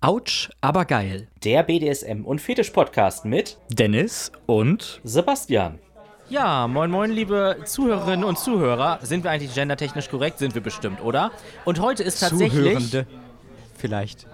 Autsch, 0.00 0.48
aber 0.60 0.84
geil. 0.84 1.26
Der 1.42 1.64
BDSM 1.64 2.24
und 2.24 2.40
Fetisch 2.40 2.70
Podcast 2.70 3.24
mit 3.24 3.58
Dennis 3.68 4.30
und 4.46 5.00
Sebastian. 5.02 5.80
Ja, 6.28 6.68
moin 6.68 6.88
moin, 6.88 7.10
liebe 7.10 7.56
Zuhörerinnen 7.64 8.22
und 8.24 8.38
Zuhörer. 8.38 9.00
Sind 9.02 9.24
wir 9.24 9.32
eigentlich 9.32 9.52
gendertechnisch 9.52 10.08
korrekt? 10.08 10.38
Sind 10.38 10.54
wir 10.54 10.62
bestimmt, 10.62 11.02
oder? 11.02 11.32
Und 11.64 11.80
heute 11.80 12.04
ist 12.04 12.20
tatsächlich... 12.20 12.52
Zuhörende. 12.52 13.06
Vielleicht. 13.76 14.28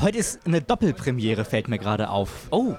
Heute 0.00 0.18
ist 0.18 0.46
eine 0.46 0.62
Doppelpremiere, 0.62 1.44
fällt 1.44 1.66
mir 1.66 1.78
gerade 1.78 2.08
auf. 2.08 2.46
Oh, 2.52 2.74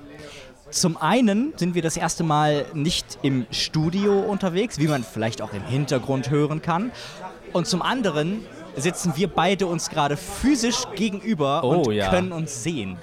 Zum 0.69 0.95
einen 0.95 1.51
sind 1.57 1.75
wir 1.75 1.81
das 1.81 1.97
erste 1.97 2.23
Mal 2.23 2.65
nicht 2.73 3.19
im 3.23 3.45
Studio 3.51 4.21
unterwegs, 4.21 4.79
wie 4.79 4.87
man 4.87 5.03
vielleicht 5.03 5.41
auch 5.41 5.51
im 5.51 5.65
Hintergrund 5.65 6.29
hören 6.29 6.61
kann. 6.61 6.93
Und 7.51 7.67
zum 7.67 7.81
anderen 7.81 8.45
sitzen 8.75 9.13
wir 9.15 9.27
beide 9.27 9.67
uns 9.67 9.89
gerade 9.89 10.17
physisch 10.17 10.83
gegenüber 10.95 11.63
Oh, 11.63 11.83
und 11.83 11.91
ja. 11.93 12.09
können 12.09 12.31
uns 12.31 12.63
sehen. 12.63 12.97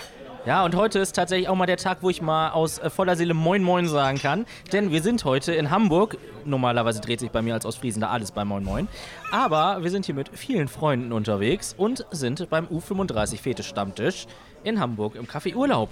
ja, 0.47 0.65
und 0.65 0.75
heute 0.75 0.99
ist 0.99 1.15
tatsächlich 1.15 1.49
auch 1.49 1.55
mal 1.55 1.67
der 1.67 1.77
Tag, 1.77 1.99
wo 2.01 2.11
ich 2.11 2.23
mal 2.23 2.51
aus 2.51 2.79
äh, 2.79 2.89
voller 2.91 3.17
Seele 3.17 3.35
Moin 3.35 3.63
Moin 3.63 3.87
sagen 3.89 4.19
kann. 4.19 4.47
Denn 4.73 4.91
wir 4.91 5.03
sind 5.03 5.25
heute 5.25 5.53
in 5.53 5.71
Hamburg. 5.71 6.17
Normalerweise 6.45 7.01
dreht 7.01 7.21
sich 7.21 7.31
bei 7.31 7.43
mir 7.43 7.55
als 7.55 7.67
Ostfriesen 7.67 8.01
da 8.01 8.09
alles 8.09 8.31
bei 8.33 8.45
Moin 8.45 8.65
Moin. 8.65 8.89
Aber 9.31 9.83
wir 9.83 9.91
sind 9.91 10.07
hier 10.07 10.15
mit 10.15 10.31
vielen 10.37 10.69
Freunden 10.69 11.13
unterwegs 11.13 11.75
und 11.77 12.07
sind 12.11 12.49
beim 12.49 12.67
U35 12.67 13.39
Fetisch 13.41 13.69
Stammtisch 13.69 14.27
in 14.65 14.81
Hamburg 14.81 15.15
im 15.17 15.27
Café 15.27 15.55
Urlaub. 15.55 15.91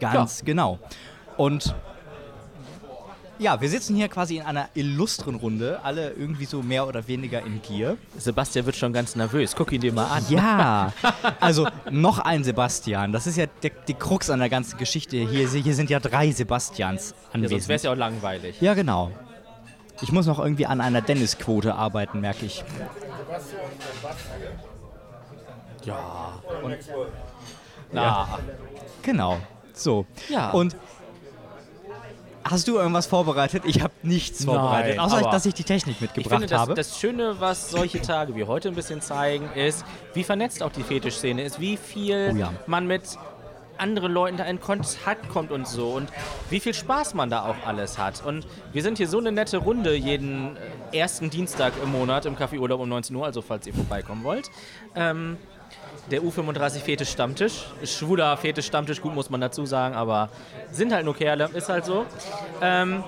Ganz 0.00 0.44
genau. 0.44 0.78
Und 1.36 1.74
ja, 3.40 3.60
wir 3.60 3.68
sitzen 3.68 3.96
hier 3.96 4.08
quasi 4.08 4.36
in 4.36 4.42
einer 4.42 4.68
illustren 4.74 5.34
Runde, 5.34 5.80
alle 5.82 6.10
irgendwie 6.10 6.44
so 6.44 6.62
mehr 6.62 6.86
oder 6.86 7.08
weniger 7.08 7.40
in 7.44 7.62
Gier. 7.62 7.96
Sebastian 8.16 8.66
wird 8.66 8.76
schon 8.76 8.92
ganz 8.92 9.16
nervös. 9.16 9.56
Guck 9.56 9.72
ihn 9.72 9.80
dir 9.80 9.92
mal 9.92 10.06
an. 10.06 10.24
Ja, 10.28 10.92
also 11.40 11.66
noch 11.90 12.18
ein 12.18 12.44
Sebastian. 12.44 13.12
Das 13.12 13.26
ist 13.26 13.36
ja 13.36 13.46
der, 13.62 13.70
die 13.88 13.94
Krux 13.94 14.28
an 14.28 14.40
der 14.40 14.50
ganzen 14.50 14.76
Geschichte. 14.78 15.16
Hier, 15.16 15.48
hier 15.48 15.74
sind 15.74 15.88
ja 15.88 15.98
drei 16.00 16.30
Sebastians 16.30 17.14
Ja, 17.34 17.48
sonst 17.48 17.50
wäre 17.50 17.56
es 17.58 17.64
anwesend. 17.64 17.84
ja 17.84 17.92
auch 17.92 17.96
langweilig. 17.96 18.60
Ja, 18.60 18.74
genau. 18.74 19.10
Ich 20.02 20.12
muss 20.12 20.26
noch 20.26 20.38
irgendwie 20.38 20.66
an 20.66 20.80
einer 20.80 21.00
Dennis-Quote 21.00 21.74
arbeiten, 21.74 22.20
merke 22.20 22.46
ich. 22.46 22.62
Ja. 25.84 26.40
Und, 26.62 26.76
na, 27.92 28.38
Genau. 29.02 29.38
So. 29.72 30.06
Ja. 30.28 30.50
Und 30.50 30.76
hast 32.44 32.68
du 32.68 32.78
irgendwas 32.78 33.06
vorbereitet? 33.06 33.62
Ich 33.66 33.82
habe 33.82 33.92
nichts 34.02 34.40
Nein, 34.40 34.54
vorbereitet, 34.54 34.98
außer 34.98 35.18
aber 35.18 35.30
dass 35.30 35.46
ich 35.46 35.54
die 35.54 35.64
Technik 35.64 35.96
Ich 35.96 36.00
mitgebracht 36.00 36.32
finde, 36.32 36.46
das, 36.46 36.60
habe. 36.60 36.74
das 36.74 36.98
Schöne, 36.98 37.36
was 37.38 37.70
solche 37.70 38.00
Tage 38.00 38.34
wie 38.34 38.44
heute 38.44 38.68
ein 38.68 38.74
bisschen 38.74 39.00
zeigen, 39.00 39.50
ist, 39.54 39.84
wie 40.14 40.24
vernetzt 40.24 40.62
auch 40.62 40.72
die 40.72 40.82
Fetischszene 40.82 41.42
ist, 41.42 41.60
wie 41.60 41.76
viel 41.76 42.32
Oh 42.32 42.36
ja. 42.36 42.52
man 42.66 42.86
mit 42.86 43.02
anderen 43.78 44.12
Leuten 44.12 44.36
da 44.36 44.44
in 44.44 44.60
Kontakt 44.60 45.28
kommt 45.30 45.50
und 45.50 45.66
so 45.66 45.88
und 45.92 46.10
wie 46.50 46.60
viel 46.60 46.74
Spaß 46.74 47.14
man 47.14 47.30
da 47.30 47.46
auch 47.46 47.66
alles 47.66 47.98
hat. 47.98 48.24
Und 48.24 48.46
wir 48.72 48.82
sind 48.82 48.98
hier 48.98 49.08
so 49.08 49.18
eine 49.18 49.32
nette 49.32 49.56
Runde 49.56 49.94
jeden 49.96 50.56
äh, 50.92 50.98
ersten 50.98 51.30
Dienstag 51.30 51.72
im 51.82 51.90
Monat 51.90 52.26
im 52.26 52.36
Café 52.36 52.58
Urlaub 52.58 52.80
um 52.80 52.88
19 52.88 53.16
Uhr, 53.16 53.24
also 53.24 53.40
falls 53.40 53.66
ihr 53.66 53.74
vorbeikommen 53.74 54.22
wollt. 54.22 54.50
Ähm, 54.94 55.38
der 56.10 56.22
U35 56.22 56.80
Fetisch 56.80 57.10
Stammtisch. 57.10 57.66
Schwuler 57.84 58.36
Fetisch 58.36 58.66
Stammtisch, 58.66 59.00
gut 59.00 59.14
muss 59.14 59.30
man 59.30 59.40
dazu 59.40 59.66
sagen, 59.66 59.94
aber 59.94 60.28
sind 60.70 60.92
halt 60.92 61.04
nur 61.04 61.14
Kerle, 61.14 61.48
ist 61.54 61.68
halt 61.68 61.84
so. 61.84 62.04
Ähm, 62.60 63.04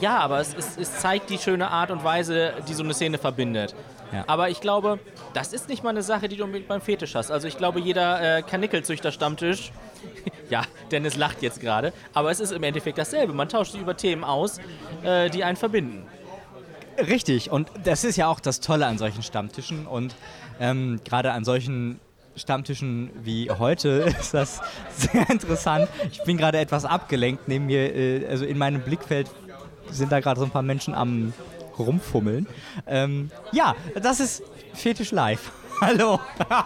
ja, 0.00 0.18
aber 0.18 0.40
es, 0.40 0.54
es, 0.54 0.76
es 0.76 0.98
zeigt 0.98 1.30
die 1.30 1.38
schöne 1.38 1.70
Art 1.70 1.90
und 1.90 2.04
Weise, 2.04 2.54
die 2.68 2.74
so 2.74 2.82
eine 2.82 2.94
Szene 2.94 3.18
verbindet. 3.18 3.74
Ja. 4.12 4.24
Aber 4.26 4.48
ich 4.48 4.60
glaube, 4.60 4.98
das 5.32 5.52
ist 5.52 5.68
nicht 5.68 5.82
mal 5.82 5.90
eine 5.90 6.02
Sache, 6.02 6.28
die 6.28 6.36
du 6.36 6.44
unbedingt 6.44 6.68
beim 6.68 6.80
Fetisch 6.80 7.14
hast. 7.14 7.30
Also 7.30 7.48
ich 7.48 7.56
glaube, 7.56 7.80
jeder 7.80 8.38
äh, 8.38 8.42
Kanickelzüchter-Stammtisch, 8.42 9.72
ja, 10.50 10.62
Dennis 10.90 11.16
lacht 11.16 11.42
jetzt 11.42 11.60
gerade, 11.60 11.92
aber 12.12 12.30
es 12.30 12.40
ist 12.40 12.52
im 12.52 12.62
Endeffekt 12.62 12.98
dasselbe. 12.98 13.32
Man 13.32 13.48
tauscht 13.48 13.72
sich 13.72 13.80
über 13.80 13.96
Themen 13.96 14.24
aus, 14.24 14.58
äh, 15.02 15.30
die 15.30 15.42
einen 15.42 15.56
verbinden. 15.56 16.06
Richtig, 16.98 17.50
und 17.50 17.70
das 17.84 18.04
ist 18.04 18.16
ja 18.16 18.28
auch 18.28 18.40
das 18.40 18.60
Tolle 18.60 18.86
an 18.86 18.98
solchen 18.98 19.22
Stammtischen 19.22 19.86
und 19.86 20.14
ähm, 20.60 21.00
gerade 21.04 21.32
an 21.32 21.44
solchen 21.44 22.00
Stammtischen 22.36 23.10
wie 23.22 23.50
heute 23.50 23.88
ist 24.20 24.34
das 24.34 24.60
sehr 24.96 25.28
interessant. 25.30 25.88
Ich 26.10 26.22
bin 26.24 26.36
gerade 26.36 26.58
etwas 26.58 26.84
abgelenkt. 26.84 27.48
Neben 27.48 27.66
mir, 27.66 27.94
äh, 27.94 28.26
also 28.28 28.44
in 28.44 28.58
meinem 28.58 28.80
Blickfeld 28.80 29.30
sind 29.90 30.10
da 30.10 30.20
gerade 30.20 30.40
so 30.40 30.46
ein 30.46 30.50
paar 30.50 30.62
Menschen 30.62 30.94
am 30.94 31.32
rumfummeln. 31.78 32.46
Ähm, 32.86 33.30
ja, 33.52 33.74
das 34.00 34.20
ist 34.20 34.42
Fetisch 34.72 35.10
Live. 35.10 35.50
Hallo. 35.84 36.18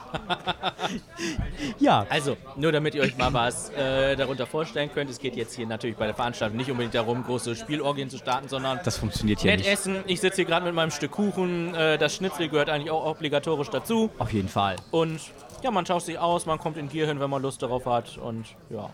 ja, 1.78 2.06
Also, 2.08 2.36
nur 2.56 2.70
damit 2.72 2.94
ihr 2.94 3.02
euch 3.02 3.16
mal 3.18 3.32
was 3.32 3.70
äh, 3.70 4.14
darunter 4.16 4.46
vorstellen 4.46 4.90
könnt, 4.92 5.10
es 5.10 5.18
geht 5.18 5.36
jetzt 5.36 5.54
hier 5.54 5.66
natürlich 5.66 5.96
bei 5.96 6.06
der 6.06 6.14
Veranstaltung 6.14 6.56
nicht 6.56 6.70
unbedingt 6.70 6.94
darum, 6.94 7.24
große 7.24 7.56
Spielorgien 7.56 8.08
zu 8.10 8.18
starten, 8.18 8.48
sondern 8.48 8.78
das 8.84 8.96
funktioniert 8.98 9.40
hier 9.40 9.50
nett 9.50 9.60
nicht. 9.60 9.68
essen. 9.70 10.04
Ich 10.06 10.20
sitze 10.20 10.36
hier 10.36 10.44
gerade 10.44 10.64
mit 10.64 10.74
meinem 10.74 10.90
Stück 10.92 11.10
Kuchen. 11.10 11.74
Äh, 11.74 11.98
das 11.98 12.14
Schnitzel 12.14 12.48
gehört 12.48 12.70
eigentlich 12.70 12.90
auch 12.90 13.04
obligatorisch 13.04 13.70
dazu. 13.70 14.10
Auf 14.18 14.32
jeden 14.32 14.48
Fall. 14.48 14.76
Und 14.92 15.20
ja, 15.62 15.70
man 15.72 15.84
tauscht 15.84 16.06
sich 16.06 16.18
aus, 16.18 16.46
man 16.46 16.58
kommt 16.58 16.76
in 16.76 16.88
Gier 16.88 17.06
hin, 17.08 17.18
wenn 17.18 17.30
man 17.30 17.42
Lust 17.42 17.60
darauf 17.62 17.86
hat. 17.86 18.16
Und 18.18 18.46
ja. 18.70 18.90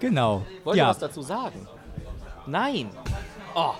Genau. 0.00 0.44
Wollt 0.64 0.76
ihr 0.76 0.84
ja, 0.84 0.88
was 0.88 0.98
dazu 0.98 1.20
sagen? 1.22 1.68
Nein. 2.46 2.88
Oh, 3.54 3.72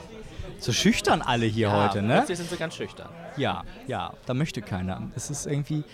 so 0.58 0.72
schüchtern 0.72 1.22
alle 1.22 1.46
hier 1.46 1.68
ja, 1.68 1.84
heute, 1.84 2.02
ne? 2.02 2.14
Plötzlich 2.16 2.38
sind 2.38 2.50
sie 2.50 2.56
ganz 2.56 2.74
schüchtern. 2.74 3.08
Ja, 3.36 3.62
ja, 3.86 4.12
da 4.26 4.34
möchte 4.34 4.62
keiner. 4.62 5.02
Das 5.14 5.30
ist 5.30 5.46
irgendwie. 5.46 5.84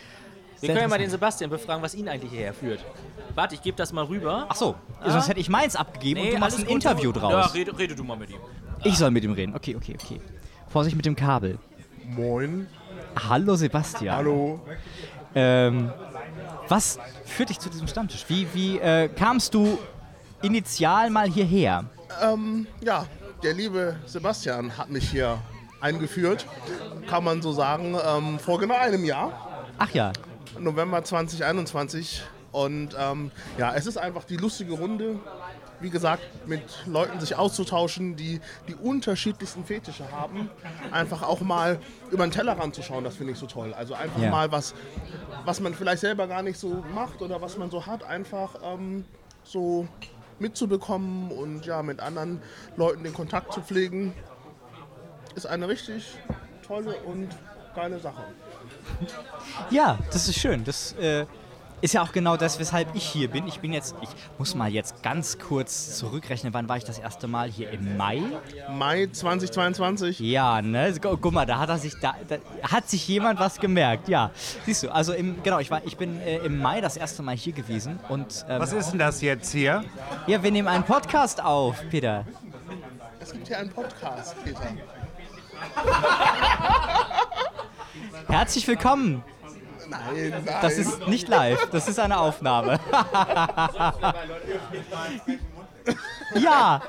Wir 0.61 0.69
können 0.71 0.81
ja 0.83 0.89
mal 0.89 0.99
den. 0.99 1.11
Sebastian 1.11 1.51
befragen, 1.51 1.83
was 1.83 1.95
ihn 1.95 2.09
eigentlich 2.09 2.33
hierher 2.33 2.53
führt. 2.53 2.85
Warte, 3.35 3.55
ich 3.55 3.63
gebe 3.63 3.77
das 3.77 3.93
mal 3.93 4.05
rüber. 4.05 4.47
Ach 4.49 4.57
so, 4.57 4.75
sonst 5.05 5.29
hätte 5.29 5.41
ich 5.41 5.49
meins 5.49 5.77
abgegeben 5.77 6.21
und 6.21 6.33
du 6.33 6.39
machst 6.39 6.59
ein 6.59 6.65
gut. 6.65 6.75
Interview 6.75 7.13
Ja, 7.13 7.19
draus. 7.21 7.55
rede, 7.55 7.79
rede 7.79 7.95
du 7.95 8.03
mal 8.05 8.17
mit 8.17 8.31
ihm. 8.31 8.41
Ich 8.85 8.99
soll 8.99 9.11
mit 9.11 9.23
ihm 9.25 9.33
reden. 9.33 9.55
Okay, 9.55 9.77
okay, 9.77 9.97
okay. 10.01 10.21
Vorsicht 10.69 10.97
mit 10.97 11.07
dem 11.07 11.15
Kabel. 11.17 11.59
Moin. 12.05 12.67
Hallo 13.29 13.55
Sebastian. 13.55 14.17
Hallo. 14.17 14.61
Ähm, 15.35 15.93
was 16.69 16.99
führt 17.25 17.51
dich 17.51 17.59
zu 17.59 17.71
diesem 17.71 17.87
Stammtisch? 17.87 18.25
Wie, 18.29 18.47
wie 18.53 18.79
äh, 18.79 19.09
kamst 19.09 19.55
du 19.55 19.79
initial 20.43 21.11
mal 21.11 21.29
hierher? 21.29 21.85
Ähm, 22.23 22.67
ja, 22.81 23.07
der 23.43 23.55
liebe 23.55 23.97
Sebastian 24.07 24.77
hat 24.77 24.91
mich 24.91 25.09
hier 25.11 25.39
eingeführt, 25.81 26.47
kann 27.09 27.25
man 27.25 27.41
so 27.43 27.53
sagen, 27.53 27.97
ähm, 28.05 28.39
vor 28.39 28.59
genau 28.59 28.77
einem 28.77 29.05
Jahr, 29.05 29.33
Ach 29.79 29.91
ja, 29.91 30.13
November 30.59 31.05
2021. 31.05 32.23
Und 32.51 32.97
ähm, 32.99 33.31
ja, 33.59 33.75
es 33.75 33.87
ist 33.87 33.97
einfach 33.99 34.25
die 34.25 34.37
lustige 34.37 34.73
Runde, 34.73 35.21
wie 35.81 35.91
gesagt, 35.91 36.23
mit 36.49 36.63
Leuten 36.87 37.21
sich 37.21 37.37
auszutauschen, 37.37 38.17
die 38.17 38.41
die 38.67 38.75
unterschiedlichsten 38.75 39.65
Fetische 39.65 40.11
haben. 40.11 40.51
Einfach 40.91 41.23
auch 41.23 41.41
mal 41.41 41.79
über 42.11 42.27
den 42.27 42.33
Tellerrand 42.33 42.75
zu 42.75 42.83
schauen, 42.83 43.05
das 43.05 43.17
finde 43.17 43.35
ich 43.35 43.39
so 43.39 43.47
toll. 43.47 43.73
Also 43.75 43.95
einfach 43.95 44.21
Ja. 44.21 44.31
mal 44.31 44.51
was, 44.51 44.75
was 45.45 45.61
man 45.61 45.75
vielleicht 45.75 46.01
selber 46.01 46.27
gar 46.27 46.43
nicht 46.43 46.59
so 46.59 46.83
macht 46.95 47.23
oder 47.23 47.41
was 47.41 47.57
man 47.59 47.71
so 47.71 47.87
hat, 47.87 48.03
einfach 48.03 48.57
ähm, 48.65 49.05
so 49.45 49.87
mitzubekommen 50.41 51.31
und 51.31 51.67
ja, 51.67 51.83
mit 51.83 52.01
anderen 52.01 52.41
Leuten 52.77 53.05
den 53.05 53.15
Kontakt 53.15 53.53
zu 53.53 53.61
pflegen, 53.61 54.13
ist 55.35 55.47
eine 55.47 55.69
richtig 55.69 56.17
tolle 56.67 56.95
und 57.03 57.29
geile 57.75 57.99
Sache. 57.99 58.25
ja, 59.71 59.99
das 60.11 60.29
ist 60.29 60.39
schön. 60.39 60.65
Das 60.65 60.93
äh, 60.95 61.27
ist 61.81 61.95
ja 61.95 62.03
auch 62.03 62.13
genau 62.13 62.37
das, 62.37 62.59
weshalb 62.59 62.95
ich 62.95 63.05
hier 63.05 63.29
bin. 63.31 63.47
Ich 63.47 63.61
bin 63.61 63.73
jetzt, 63.73 63.95
ich 64.01 64.09
muss 64.37 64.55
mal 64.55 64.69
jetzt 64.69 65.03
ganz 65.03 65.39
kurz 65.39 65.97
zurückrechnen, 65.97 66.53
wann 66.53 66.69
war 66.69 66.77
ich 66.77 66.85
das 66.85 66.99
erste 66.99 67.29
Mal 67.29 67.49
hier? 67.51 67.71
Im 67.71 67.97
Mai? 67.97 68.21
Mai 68.71 69.07
2022. 69.13 70.19
Ja, 70.19 70.61
ne? 70.61 70.93
Gu- 71.01 71.17
Guck 71.17 71.33
mal, 71.33 71.47
da 71.47 71.59
hat 71.59 71.69
er 71.69 71.79
sich, 71.79 71.95
da, 72.01 72.15
da 72.29 72.37
hat 72.71 72.89
sich 72.89 73.07
jemand 73.07 73.39
was 73.39 73.59
gemerkt. 73.61 74.09
Ja, 74.09 74.31
siehst 74.67 74.83
du. 74.83 74.91
Also 74.93 75.13
im, 75.13 75.43
genau, 75.43 75.61
ich 75.61 75.71
war, 75.71 75.85
ich 75.85 75.97
bin 75.97 76.21
äh, 76.21 76.39
im 76.39 76.59
Mai 76.59 76.81
das 76.81 76.97
erste 76.97 77.23
Mal 77.23 77.37
hier 77.37 77.53
gewesen 77.53 78.01
und 78.09 78.45
ähm, 78.49 78.61
Was 78.61 78.73
ist 78.73 78.91
denn 78.91 78.99
das 78.99 79.21
jetzt 79.21 79.53
hier? 79.53 79.85
ja, 80.27 80.43
wir 80.43 80.51
nehmen 80.51 80.69
einen 80.69 80.85
Podcast 80.85 81.43
auf, 81.43 81.77
Peter. 81.91 82.25
Es 83.21 83.33
gibt 83.33 83.47
hier 83.47 83.59
einen 83.59 83.71
Podcast, 83.71 84.35
Peter. 84.45 84.61
Herzlich 88.29 88.67
willkommen. 88.67 89.23
Nein, 89.89 90.31
nein. 90.31 90.45
Das 90.61 90.79
ist 90.79 91.07
nicht 91.09 91.29
live, 91.29 91.69
das 91.71 91.89
ist 91.89 91.99
eine 91.99 92.19
Aufnahme. 92.19 92.79
ja. 96.35 96.83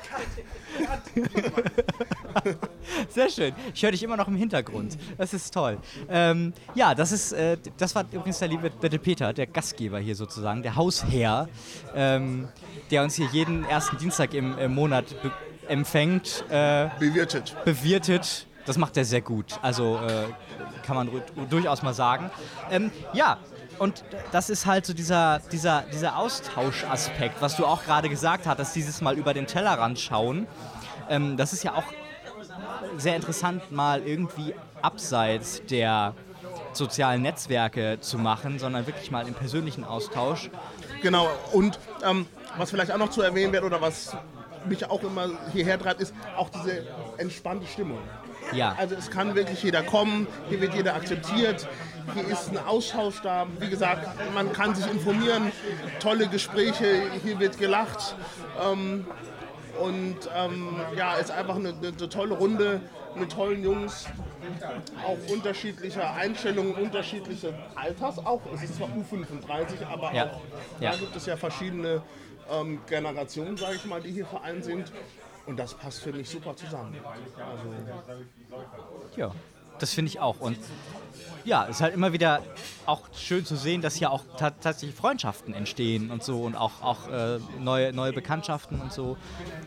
Sehr 3.10 3.30
schön. 3.30 3.54
Ich 3.74 3.84
höre 3.84 3.92
dich 3.92 4.04
immer 4.04 4.18
noch 4.18 4.28
im 4.28 4.36
Hintergrund. 4.36 4.98
Das 5.18 5.34
ist 5.34 5.54
toll. 5.54 5.78
Ähm, 6.10 6.54
ja, 6.76 6.96
das 6.96 7.12
ist, 7.12 7.32
äh, 7.32 7.58
das 7.78 7.96
war 7.96 8.06
übrigens 8.12 8.40
der 8.40 8.48
liebe 8.48 8.70
der 8.70 8.98
Peter, 8.98 9.34
der 9.34 9.48
Gastgeber 9.48 10.00
hier 10.00 10.16
sozusagen, 10.16 10.64
der 10.64 10.76
Hausherr, 10.76 11.48
ähm, 11.96 12.48
der 12.92 13.04
uns 13.04 13.16
hier 13.16 13.28
jeden 13.32 13.66
ersten 13.66 13.98
Dienstag 13.98 14.34
im, 14.34 14.58
im 14.58 14.74
Monat 14.74 15.06
be 15.22 15.32
empfängt, 15.68 16.44
äh, 16.50 16.90
bewirtet. 16.98 17.56
bewirtet. 17.64 18.48
Das 18.70 18.78
macht 18.78 18.98
er 18.98 19.04
sehr 19.04 19.22
gut. 19.22 19.58
Also 19.64 19.98
äh, 19.98 20.26
kann 20.86 20.96
man 20.96 21.10
durchaus 21.50 21.82
mal 21.82 21.96
sagen. 21.96 22.30
Ähm, 22.70 22.92
ja, 23.14 23.40
und 23.80 24.04
das 24.32 24.52
ist 24.52 24.68
halt 24.68 24.86
so 24.86 24.94
dieser, 24.94 25.40
dieser, 25.52 25.86
dieser 25.92 26.20
Austauschaspekt, 26.20 27.42
was 27.42 27.56
du 27.56 27.66
auch 27.66 27.84
gerade 27.84 28.10
gesagt 28.10 28.46
hattest, 28.46 28.76
dieses 28.76 29.02
Mal 29.02 29.18
über 29.18 29.34
den 29.34 29.48
Tellerrand 29.48 30.00
schauen. 30.00 30.46
Ähm, 31.10 31.36
das 31.36 31.52
ist 31.52 31.64
ja 31.64 31.74
auch 31.74 31.86
sehr 32.96 33.16
interessant, 33.16 33.72
mal 33.72 34.04
irgendwie 34.04 34.54
abseits 34.84 35.64
der 35.66 36.14
sozialen 36.74 37.24
Netzwerke 37.24 37.98
zu 38.02 38.20
machen, 38.20 38.60
sondern 38.60 38.86
wirklich 38.86 39.10
mal 39.10 39.28
im 39.28 39.34
persönlichen 39.34 39.84
Austausch. 39.84 40.52
Genau, 41.02 41.28
und 41.54 41.80
ähm, 42.08 42.28
was 42.56 42.70
vielleicht 42.70 42.92
auch 42.92 43.00
noch 43.00 43.10
zu 43.10 43.24
erwähnen 43.24 43.52
wäre 43.52 43.66
oder 43.66 43.82
was 43.82 44.16
mich 44.66 44.88
auch 44.88 45.02
immer 45.02 45.28
hierher 45.54 45.80
treibt, 45.80 46.02
ist 46.02 46.14
auch 46.38 46.50
diese 46.50 46.86
entspannte 47.18 47.66
Stimmung. 47.66 47.98
Ja. 48.52 48.76
Also 48.78 48.96
es 48.96 49.10
kann 49.10 49.36
wirklich 49.36 49.62
jeder 49.64 49.84
kommen, 49.84 50.28
hier 50.50 50.62
wird 50.62 50.74
jeder 50.74 50.96
akzeptiert, 50.96 51.68
hier 52.14 52.28
ist 52.28 52.50
ein 52.50 52.58
Austausch 52.58 53.22
da. 53.22 53.48
Wie 53.60 53.70
gesagt, 53.70 54.08
man 54.34 54.52
kann 54.54 54.76
sich 54.76 54.90
informieren, 54.90 55.52
tolle 56.00 56.28
Gespräche, 56.28 57.04
hier 57.24 57.40
wird 57.40 57.58
gelacht. 57.58 58.16
Ähm, 58.64 59.06
und 59.80 60.18
ähm, 60.36 60.76
ja, 60.98 61.16
ist 61.16 61.32
einfach 61.32 61.56
eine, 61.56 61.70
eine, 61.70 62.10
tolle 62.10 62.34
Runde 62.34 62.82
mit 63.16 63.32
tollen 63.32 63.64
Jungs, 63.64 64.08
auch 65.08 65.32
unterschiedlicher 65.32 66.14
Einstellungen, 66.14 66.74
unterschiedliche 66.74 67.54
Alters 67.76 68.18
auch. 68.20 68.42
Es 68.54 68.64
ist 68.64 68.76
zwar 68.76 68.90
U35, 68.90 69.86
aber 69.90 70.14
Ja. 70.14 70.26
auch 70.26 70.42
Ja. 70.82 70.92
da 70.92 70.98
gibt 70.98 71.16
es 71.16 71.26
ja 71.26 71.38
verschiedene 71.38 72.02
ähm, 72.52 72.82
Generationen, 72.88 73.56
sage 73.58 73.76
ich 73.76 73.86
mal, 73.86 74.02
die 74.02 74.12
hier 74.12 74.26
vereint 74.26 74.66
sind. 74.66 74.92
Und 75.50 75.58
das 75.58 75.74
passt 75.74 76.02
für 76.02 76.14
mich 76.14 76.30
super 76.30 76.56
zusammen. 76.56 76.96
Also, 76.96 77.64
Ja, 79.18 79.32
das 79.80 79.96
finde 79.96 80.10
ich 80.10 80.20
auch. 80.20 80.40
Und 80.40 80.60
ja, 81.44 81.64
es 81.64 81.78
ist 81.78 81.82
halt 81.82 81.96
immer 81.96 82.14
wieder 82.14 82.44
auch 82.86 83.02
schön 83.16 83.44
zu 83.44 83.56
sehen, 83.56 83.82
dass 83.82 83.96
hier 83.96 84.12
auch 84.12 84.24
ta 84.38 84.52
tatsächlich 84.52 84.96
Freundschaften 84.96 85.56
entstehen 85.56 86.12
und 86.12 86.24
so 86.24 86.44
und 86.44 86.56
auch, 86.56 86.84
auch 86.84 87.10
äh, 87.10 87.40
neue, 87.60 87.94
neue 87.94 88.14
Bekanntschaften 88.14 88.80
und 88.80 88.94
so. 88.94 89.18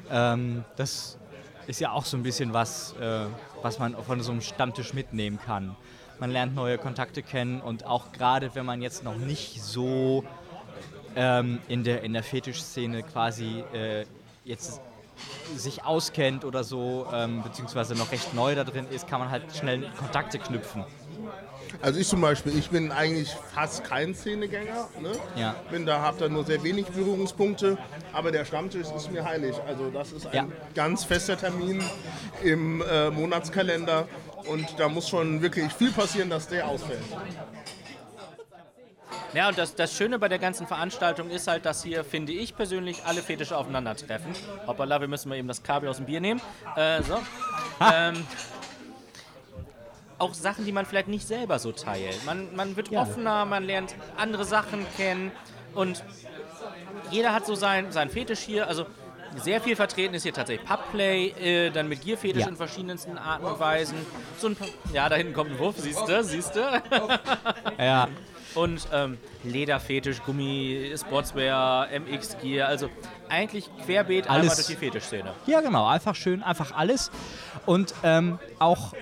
Ähm, 0.09 0.65
das 0.77 1.19
ist 1.67 1.81
ja 1.81 1.91
auch 1.91 2.05
so 2.05 2.17
ein 2.17 2.23
bisschen 2.23 2.53
was, 2.53 2.95
äh, 3.01 3.27
was 3.63 3.81
man 3.81 3.97
von 4.05 4.21
so 4.21 4.31
einem 4.31 4.41
Stammtisch 4.41 4.95
mitnehmen 4.95 5.41
kann. 5.45 5.75
Man 6.21 6.31
lernt 6.31 6.55
neue 6.55 6.79
Kontakte 6.79 7.25
kennen 7.25 7.61
und 7.61 7.87
auch 7.87 8.13
gerade 8.13 8.55
wenn 8.55 8.65
man 8.65 8.83
jetzt 8.83 9.03
noch 9.03 9.17
nicht 9.17 9.61
so 9.61 10.23
ähm, 11.17 11.59
in 11.67 11.83
der, 11.83 12.05
in 12.05 12.13
der 12.13 12.23
Fetischszene 12.23 13.03
quasi 13.03 13.65
äh, 13.73 14.05
jetzt 14.45 14.81
sich 15.57 15.85
auskennt 15.85 16.45
oder 16.45 16.65
so, 16.65 17.07
ähm, 17.13 17.43
beziehungsweise 17.43 17.95
noch 17.95 18.11
recht 18.13 18.35
neu 18.35 18.55
da 18.55 18.65
drin 18.65 18.87
ist, 18.91 19.07
kann 19.09 19.21
man 19.21 19.31
halt 19.31 19.45
schnell 19.57 19.91
Kontakte 19.99 20.39
knüpfen. 20.39 20.85
also 21.83 21.99
ich 22.01 22.09
zum 22.09 22.21
Beispiel, 22.21 22.57
ich 22.57 22.71
bin 22.71 22.91
eigentlich 22.93 23.35
fast 23.55 23.85
kein 23.85 24.15
Szenegänger. 24.15 24.89
Ne? 25.01 25.13
Ja. 25.37 25.55
Bin 25.71 25.85
da, 25.87 26.01
habe 26.01 26.19
da 26.19 26.29
nur 26.29 26.45
sehr 26.45 26.63
wenig 26.63 26.87
Berührungspunkte, 26.87 27.77
aber 28.13 28.31
der 28.33 28.45
Stammtisch 28.45 28.89
ist 28.95 29.11
mir 29.11 29.25
heilig. 29.25 29.55
Also 29.67 29.91
das 29.91 30.13
ist 30.13 30.27
ein 30.27 30.35
Ja. 30.35 30.47
ganz 30.75 31.05
fester 31.05 31.37
Termin 31.37 31.83
im 32.43 32.83
äh, 32.83 33.11
Monatskalender 33.11 34.07
und 34.47 34.67
da 34.79 34.89
muss 34.89 35.09
schon 35.09 35.41
wirklich 35.43 35.73
viel 35.73 35.93
passieren, 35.93 36.31
dass 36.31 36.49
der 36.49 36.67
ausfällt. 36.69 37.01
Ja, 39.35 39.49
und 39.49 39.57
das, 39.57 39.75
das 39.75 39.97
Schöne 39.97 40.19
bei 40.19 40.29
der 40.29 40.39
ganzen 40.39 40.67
Veranstaltung 40.67 41.31
ist 41.31 41.49
halt, 41.49 41.65
dass 41.65 41.83
hier, 41.83 42.05
finde 42.05 42.33
ich 42.33 42.55
persönlich, 42.55 43.05
alle 43.07 43.23
Fetische 43.23 43.57
aufeinandertreffen. 43.57 44.33
Hoppala, 44.67 45.01
wir 45.01 45.09
müssen 45.09 45.29
mal 45.31 45.37
eben 45.39 45.49
das 45.49 45.63
Kabel 45.63 45.89
aus 45.89 45.97
dem 45.97 46.07
Bier 46.07 46.21
nehmen. 46.21 46.41
Äh, 46.77 47.03
so. 47.03 47.19
ähm, 47.93 48.27
auch 50.19 50.35
Sachen, 50.35 50.65
die 50.67 50.73
man 50.73 50.85
vielleicht 50.87 51.09
nicht 51.09 51.27
selber 51.27 51.59
so 51.59 51.73
teilt. 51.73 52.25
Man, 52.27 52.55
man 52.55 52.77
wird 52.77 52.93
offener, 52.93 53.45
man 53.45 53.65
lernt 53.65 53.95
andere 54.17 54.45
Sachen 54.45 54.87
kennen 54.97 55.33
und 55.75 56.05
jeder 57.11 57.33
hat 57.35 57.47
so 57.47 57.55
sein, 57.55 57.91
sein 57.91 58.11
Fetisch 58.11 58.41
hier. 58.41 58.69
Also 58.69 58.87
sehr 59.37 59.61
viel 59.63 59.75
vertreten 59.77 60.15
ist 60.15 60.23
hier 60.25 60.35
tatsächlich 60.35 60.67
Pubplay, 60.69 61.29
äh, 61.31 61.71
dann 61.71 61.89
mit 61.89 62.03
Gierfetisch 62.03 62.43
Ja. 62.43 62.49
in 62.49 62.57
verschiedensten 62.57 63.17
Arten 63.19 63.47
und 63.47 63.59
Weisen. 63.59 63.97
So 64.39 64.49
ein, 64.49 64.57
ja, 64.93 65.09
da 65.09 65.17
hinten 65.17 65.33
kommt 65.33 65.51
ein 65.53 65.59
Wurf, 65.59 65.77
siehst 65.79 66.07
du, 66.07 66.23
siehst 66.23 66.55
du. 66.55 66.61
Ja, 67.79 68.09
Und 68.55 68.87
ähm, 68.93 69.19
Lederfetisch, 69.45 70.23
Gummi, 70.23 70.93
Sportswear, 70.97 71.89
MX-Gear, 71.91 72.69
also 72.69 72.89
eigentlich 73.29 73.69
querbeet 73.85 74.29
Alles. 74.29 74.43
einmal 74.43 74.57
durch 74.57 74.67
die 74.67 74.77
Fetischszene. 74.77 75.33
ja 75.47 75.61
genau, 75.61 75.87
einfach 75.87 76.15
schön, 76.15 76.43
einfach 76.43 76.73
alles. 76.77 77.11
Und 77.67 77.95
ähm, 78.03 78.39
auch 78.59 78.93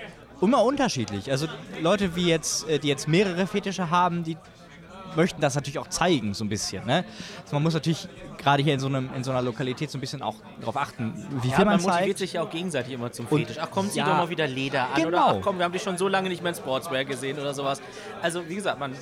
immer 0.40 0.62
unterschiedlich. 0.64 1.30
Also 1.30 1.46
Leute, 1.80 2.16
wie 2.16 2.28
jetzt, 2.28 2.68
äh, 2.68 2.78
die 2.78 2.88
jetzt 2.88 3.08
mehrere 3.08 3.46
Fetische 3.46 3.90
haben, 3.90 4.24
die 4.24 4.36
möchten 5.16 5.40
das 5.40 5.54
natürlich 5.54 5.78
auch 5.78 5.88
zeigen, 5.88 6.34
so 6.34 6.44
ein 6.44 6.48
bisschen. 6.48 6.86
Ne? 6.86 7.04
Also 7.42 7.56
man 7.56 7.62
muss 7.62 7.74
natürlich 7.74 8.08
gerade 8.38 8.62
hier 8.62 8.74
in 8.74 8.80
so, 8.80 8.86
einem, 8.86 9.10
in 9.14 9.22
so 9.24 9.30
einer 9.30 9.42
Lokalität 9.42 9.90
so 9.90 9.98
ein 9.98 10.00
bisschen 10.00 10.22
auch 10.22 10.36
darauf 10.60 10.76
achten, 10.76 11.26
wie 11.42 11.48
Ja, 11.48 11.56
viel 11.56 11.64
man 11.64 11.74
man 11.76 11.82
motiviert 11.82 12.06
zeigt. 12.06 12.18
sich 12.18 12.32
ja 12.34 12.42
auch 12.42 12.50
gegenseitig 12.50 12.92
immer 12.94 13.12
zum 13.12 13.26
Und- 13.26 13.40
Fetisch. 13.40 13.58
Ach 13.60 13.68
komm, 13.70 13.90
zieh 13.90 13.98
ja, 13.98 14.06
doch 14.06 14.16
mal 14.16 14.28
wieder 14.30 14.46
Leder 14.46 14.84
an. 14.84 14.92
Oder 14.92 15.04
genau. 15.04 15.26
ach 15.38 15.42
komm, 15.42 15.58
wir 15.58 15.64
haben 15.64 15.72
dich 15.72 15.82
schon 15.82 15.98
so 15.98 16.08
lange 16.08 16.28
nicht 16.28 16.42
mehr 16.42 16.50
in 16.52 16.56
Sportswear 16.58 17.04
gesehen 17.04 17.38
oder 17.38 17.52
sowas. 17.54 17.82
Also 18.22 18.48
wie 18.48 18.54
gesagt, 18.54 18.78
man, 18.78 18.94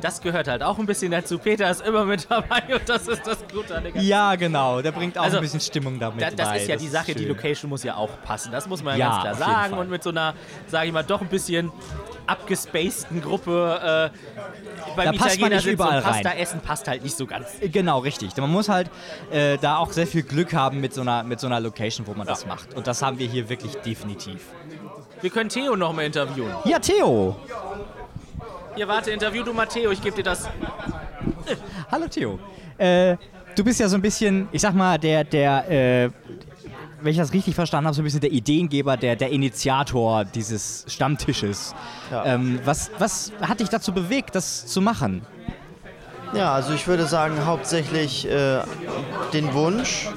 das 0.00 0.20
gehört 0.20 0.48
halt 0.48 0.62
auch 0.62 0.78
ein 0.78 0.86
bisschen 0.86 1.10
dazu. 1.10 1.38
Peter 1.38 1.70
ist 1.70 1.80
immer 1.82 2.04
mit 2.04 2.26
dabei 2.30 2.62
und 2.74 2.88
das 2.88 3.08
ist 3.08 3.26
das 3.26 3.38
Gute 3.52 3.76
an 3.76 3.82
der 3.84 3.92
ganzen 3.92 4.08
Ja, 4.08 4.34
genau, 4.36 4.80
der 4.82 4.92
bringt 4.92 5.18
auch 5.18 5.24
Also, 5.24 5.38
ein 5.38 5.42
bisschen 5.42 5.60
Stimmung 5.60 5.98
damit 5.98 6.22
Da, 6.22 6.30
das 6.30 6.48
bei. 6.48 6.58
ist 6.58 6.68
ja 6.68 6.76
die 6.76 6.88
Sache, 6.88 7.14
die. 7.14 7.24
Location 7.24 7.68
muss 7.68 7.82
ja 7.84 7.96
auch 7.96 8.10
passen. 8.24 8.52
Das 8.52 8.68
muss 8.68 8.82
man 8.82 8.98
ja, 8.98 9.08
Ja, 9.08 9.22
ganz 9.24 9.38
klar 9.38 9.48
sagen. 9.54 9.70
Fall. 9.74 9.80
Und 9.80 9.90
mit 9.90 10.02
so 10.02 10.10
einer, 10.10 10.34
sage 10.66 10.86
ich 10.88 10.92
mal, 10.92 11.02
doch 11.04 11.20
ein 11.20 11.28
bisschen 11.28 11.70
abgespaceden 12.26 13.22
Gruppe 13.22 14.12
äh, 14.12 14.18
beim 14.96 15.06
Da 15.06 15.12
Italiener 15.12 15.48
nicht 15.48 15.62
sitzen 15.62 15.74
überall 15.74 15.98
und 15.98 16.04
Pasta 16.04 16.28
rein. 16.28 16.38
essen 16.38 16.60
passt 16.60 16.86
halt 16.88 17.02
nicht 17.02 17.16
so 17.16 17.26
ganz. 17.26 17.46
Genau, 17.60 18.00
richtig. 18.00 18.36
Man 18.36 18.50
muss 18.50 18.68
halt 18.68 18.90
äh, 19.30 19.56
da 19.58 19.78
auch 19.78 19.92
sehr 19.92 20.06
viel 20.06 20.22
Glück 20.22 20.52
haben 20.54 20.80
mit 20.80 20.92
so 20.94 21.00
einer, 21.00 21.22
mit 21.22 21.40
so 21.40 21.46
einer 21.46 21.60
Location, 21.60 22.06
wo 22.06 22.12
man 22.14 22.26
das 22.26 22.46
macht. 22.46 22.74
Und 22.74 22.86
das 22.86 23.00
haben 23.02 23.18
wir 23.18 23.26
hier 23.26 23.48
wirklich 23.48 23.76
definitiv. 23.76 24.40
Wir 25.20 25.30
können 25.30 25.48
Theo 25.48 25.74
noch 25.74 25.92
mal 25.92 26.02
interviewen. 26.04 26.52
Ja, 26.64 26.78
Theo. 26.78 27.36
Hier, 28.78 28.86
warte, 28.86 29.10
interview 29.10 29.42
du 29.42 29.52
mal 29.52 29.66
Theo. 29.66 29.90
Ich 29.90 30.00
gebe 30.00 30.14
dir 30.14 30.22
das. 30.22 30.48
Hallo 31.90 32.06
Theo. 32.06 32.38
Äh, 32.78 33.16
du 33.56 33.64
bist 33.64 33.80
ja 33.80 33.88
so 33.88 33.96
ein 33.96 34.02
bisschen, 34.02 34.46
ich 34.52 34.62
sag 34.62 34.72
mal, 34.72 34.96
der, 34.98 35.24
der, 35.24 35.68
äh, 35.68 36.10
wenn 37.00 37.10
ich 37.10 37.16
das 37.16 37.32
richtig 37.32 37.56
verstanden 37.56 37.88
habe, 37.88 37.96
so 37.96 38.02
ein 38.02 38.04
bisschen 38.04 38.20
der 38.20 38.30
Ideengeber, 38.30 38.96
der, 38.96 39.16
der 39.16 39.30
Initiator 39.30 40.24
dieses 40.24 40.84
Stammtisches. 40.86 41.74
Ja. 42.12 42.24
Ähm, 42.24 42.60
was, 42.64 42.92
was 43.00 43.32
hat 43.40 43.58
dich 43.58 43.68
dazu 43.68 43.92
bewegt, 43.92 44.36
das 44.36 44.68
zu 44.68 44.80
machen? 44.80 45.26
Ja, 46.32 46.52
also 46.52 46.72
ich 46.72 46.86
würde 46.86 47.06
sagen, 47.06 47.46
hauptsächlich 47.46 48.30
äh, 48.30 48.60
den 49.32 49.54
Wunsch, 49.54 50.08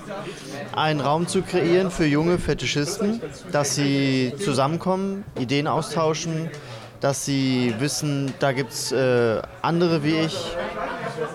einen 0.76 1.00
Raum 1.00 1.26
zu 1.26 1.42
kreieren 1.42 1.90
für 1.90 2.06
junge 2.06 2.38
Fetischisten, 2.38 3.24
dass 3.52 3.74
sie 3.74 4.34
zusammenkommen, 4.38 5.24
Ideen 5.40 5.66
austauschen, 5.66 6.52
dass 7.02 7.26
sie 7.26 7.74
wissen, 7.80 8.34
da 8.40 8.52
gibt 8.52 8.72
es 8.72 8.92
äh, 8.92 9.42
andere 9.62 10.04
wie 10.04 10.20
ich, 10.20 10.56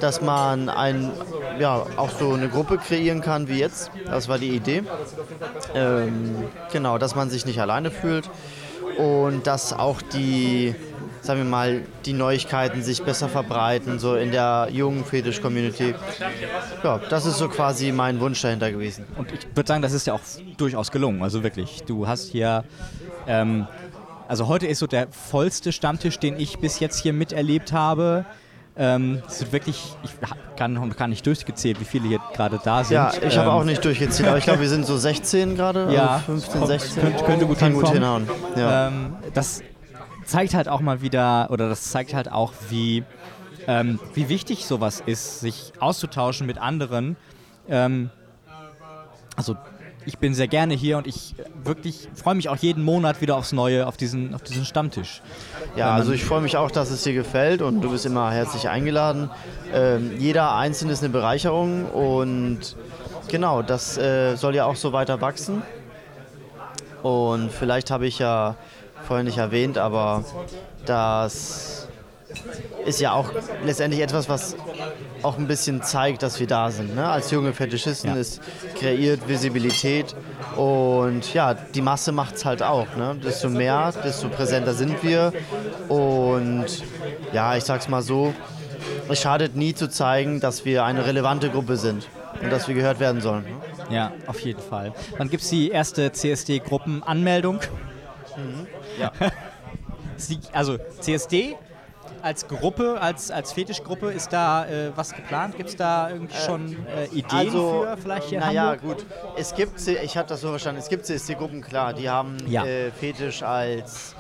dass 0.01 0.23
man 0.23 0.69
ein, 0.69 1.11
ja, 1.59 1.85
auch 1.97 2.11
so 2.11 2.33
eine 2.33 2.49
Gruppe 2.49 2.79
kreieren 2.79 3.21
kann 3.21 3.49
wie 3.49 3.59
jetzt. 3.59 3.91
Das 4.07 4.29
war 4.29 4.39
die 4.39 4.51
Idee. 4.51 4.85
Ähm, 5.75 6.45
genau, 6.73 6.99
dass 6.99 7.17
man 7.17 7.31
sich 7.31 7.45
nicht 7.47 7.61
alleine 7.61 7.91
fühlt 7.91 8.31
und 8.97 9.47
dass 9.49 9.73
auch 9.73 10.01
die, 10.03 10.75
sagen 11.21 11.41
wir 11.41 11.51
mal, 11.51 11.83
die 12.05 12.13
Neuigkeiten 12.13 12.83
sich 12.83 13.03
besser 13.03 13.29
verbreiten, 13.29 13.99
so 13.99 14.15
in 14.15 14.31
der 14.31 14.69
jungen 14.71 15.05
Fetisch-Community. 15.05 15.97
Ja, 16.85 17.01
das 17.11 17.27
ist 17.27 17.39
so 17.39 17.49
quasi 17.49 17.91
mein 17.91 18.21
Wunsch 18.21 18.41
dahinter 18.41 18.71
gewesen. 18.71 19.05
Und 19.17 19.33
ich 19.33 19.49
würde 19.55 19.67
sagen, 19.67 19.83
das 19.83 19.93
ist 19.93 20.07
ja 20.07 20.15
auch 20.15 20.21
durchaus 20.57 20.93
gelungen. 20.93 21.23
Also 21.25 21.43
wirklich, 21.43 21.83
du 21.85 22.07
hast 22.07 22.29
hier. 22.29 22.63
Ähm, 23.27 23.67
also 24.29 24.49
heute 24.49 24.67
ist 24.67 24.79
so 24.81 24.87
der 24.87 25.09
vollste 25.11 25.73
Stammtisch, 25.73 26.19
den 26.19 26.39
ich 26.39 26.59
bis 26.59 26.81
jetzt 26.81 27.01
hier 27.01 27.13
miterlebt 27.13 27.73
habe. 27.73 28.25
Ähm, 28.79 29.23
es 29.27 29.39
sind 29.39 29.53
wirklich, 29.53 29.83
ich 30.03 30.11
kann 30.57 30.75
noch 30.75 30.97
gar 30.97 31.09
nicht 31.09 31.25
durchgezählt, 31.27 31.81
wie 31.81 31.85
viele 31.87 32.09
hier 32.09 32.21
gerade 32.35 32.61
da 32.63 32.85
sind. 32.85 32.95
Ja, 32.95 33.11
ich 33.27 33.39
habe 33.39 33.49
Ähm, 33.49 33.55
auch 33.55 33.65
nicht 33.65 33.83
durchgezählt, 33.83 34.29
aber 34.29 34.37
ich 34.37 34.45
glaube, 34.45 34.61
wir 34.61 34.69
sind 34.69 34.85
so 34.85 34.99
16 34.99 35.57
gerade, 35.57 35.91
Ja, 35.95 36.09
also 36.17 36.25
15, 36.27 36.53
kommt- 36.61 36.67
16. 36.67 37.03
könnte- 37.03 37.25
könnte 37.25 37.47
gut 37.47 37.59
Kann 37.59 37.73
gut 37.73 37.89
hinhauen. 37.89 38.29
Ja. 38.55 38.89
Ähm, 38.89 39.15
das 39.33 39.63
zeigt 40.27 40.53
halt 40.53 40.69
auch 40.69 40.81
mal 40.81 41.01
wieder, 41.01 41.49
oder 41.51 41.71
das 41.71 41.91
zeigt 41.91 42.13
halt 42.13 42.31
auch, 42.31 42.53
wie, 42.69 43.03
ähm, 43.67 43.99
wie 44.13 44.29
wichtig 44.29 44.67
sowas 44.67 45.03
ist, 45.07 45.41
sich 45.41 45.73
auszutauschen 45.81 46.47
mit 46.47 46.59
anderen. 46.59 47.17
Ähm, 47.71 48.11
also 49.37 49.57
ich 50.07 50.19
bin 50.19 50.35
sehr 50.35 50.47
gerne 50.47 50.75
hier 50.75 50.97
und 50.99 51.07
ich 51.07 51.35
äh, 51.39 51.45
wirklich 51.65 52.09
freue 52.15 52.37
mich 52.37 52.49
auch 52.49 52.57
jeden 52.57 52.83
Monat 52.83 53.21
wieder 53.21 53.37
aufs 53.37 53.53
Neue, 53.53 53.87
auf 53.87 53.97
diesen, 53.97 54.35
auf 54.35 54.43
diesen 54.43 54.65
Stammtisch. 54.65 55.21
Ja, 55.77 55.93
also 55.93 56.13
ich 56.13 56.25
freue 56.25 56.41
mich 56.41 56.57
auch, 56.57 56.71
dass 56.71 56.91
es 56.91 57.03
dir 57.03 57.13
gefällt 57.13 57.61
und 57.61 57.83
du 57.83 57.91
bist 57.91 58.07
immer 58.07 58.31
herzlich 58.31 58.69
eingeladen. 58.69 59.31
Ähm, 59.75 60.13
jeder 60.19 60.55
Einzelne 60.55 60.93
ist 60.93 61.03
eine 61.03 61.13
Bereicherung 61.13 61.87
und 61.87 62.77
genau, 63.29 63.63
das 63.63 63.99
äh, 63.99 64.37
soll 64.37 64.55
ja 64.55 64.65
auch 64.65 64.77
so 64.77 64.93
weiter 64.93 65.21
wachsen. 65.21 65.63
Und 67.03 67.53
vielleicht 67.53 67.91
habe 67.91 68.07
ich 68.07 68.19
ja 68.19 68.57
vorhin 69.07 69.27
nicht 69.27 69.39
erwähnt, 69.39 69.77
aber 69.77 70.25
das 70.87 71.86
ist 72.85 73.01
ja 73.01 73.13
auch 73.13 73.31
letztendlich 73.65 74.01
etwas, 74.03 74.29
was 74.29 74.57
auch 75.23 75.39
ein 75.39 75.47
bisschen 75.47 75.83
zeigt, 75.83 76.23
dass 76.23 76.39
wir 76.41 76.47
da 76.47 76.71
sind. 76.71 76.95
Ne? 76.95 77.09
Als 77.09 77.31
junge 77.31 77.53
Fetischisten 77.53 78.11
Ja. 78.15 78.17
ist 78.21 78.41
kreiert 78.79 79.29
Visibilität 79.29 80.15
und 80.57 81.33
ja, 81.35 81.55
die 81.55 81.83
Masse 81.83 82.13
macht 82.13 82.37
es 82.37 82.45
halt 82.45 82.63
auch. 82.63 82.95
Ne? 82.97 83.17
Desto 83.25 83.49
mehr, 83.49 83.93
desto 84.05 84.29
präsenter 84.29 84.75
sind 84.75 85.03
wir 85.03 85.33
und 85.89 86.67
ja, 87.33 87.57
ich 87.57 87.65
sag's 87.65 87.89
mal 87.89 88.03
so, 88.03 88.33
es 89.09 89.21
schadet 89.21 89.57
nie 89.57 89.75
zu 89.75 89.89
zeigen, 89.89 90.41
dass 90.41 90.65
wir 90.65 90.85
eine 90.85 91.07
relevante 91.07 91.51
Gruppe 91.51 91.77
sind 91.77 92.09
und 92.43 92.51
dass 92.51 92.69
wir 92.69 92.75
gehört 92.75 93.01
werden 93.01 93.21
sollen. 93.21 93.45
Ne? 93.45 93.95
Ja, 93.95 94.13
auf 94.27 94.41
jeden 94.41 94.61
Fall. 94.61 94.93
Wann 95.17 95.29
gibt 95.31 95.43
es 95.45 95.51
die 95.51 95.71
erste 95.71 96.11
CSD-Gruppenanmeldung? 96.13 97.61
Ja. 99.01 99.13
Sie- 100.17 100.41
also 100.53 100.77
CSD 101.01 101.57
als 102.23 102.47
Gruppe, 102.49 103.01
als, 103.01 103.31
als 103.31 103.53
Fetischgruppe, 103.53 104.11
ist 104.13 104.33
da 104.33 104.67
äh, 104.67 104.91
was 104.97 105.15
geplant? 105.15 105.57
Gibt 105.57 105.71
es 105.71 105.77
da 105.77 106.11
irgendwie 106.11 106.37
schon 106.37 106.77
äh, 106.87 107.07
Ideen 107.07 107.51
für 107.51 107.97
vielleicht 108.01 108.29
hier 108.29 108.41
naja, 108.41 108.75
gut. 108.77 109.05
Es 109.37 109.55
gibt, 109.55 109.87
ich 109.87 110.17
habe 110.17 110.29
das 110.29 110.41
so 110.41 110.49
verstanden, 110.49 110.81
es 110.81 110.89
gibt 110.89 111.07
CSD-Gruppen, 111.07 111.61
klar, 111.61 111.93
die 111.93 112.09
haben 112.09 112.37
Ja. 112.47 112.65
äh, 112.65 112.91
Fetisch 112.91 113.43
als, 113.43 114.15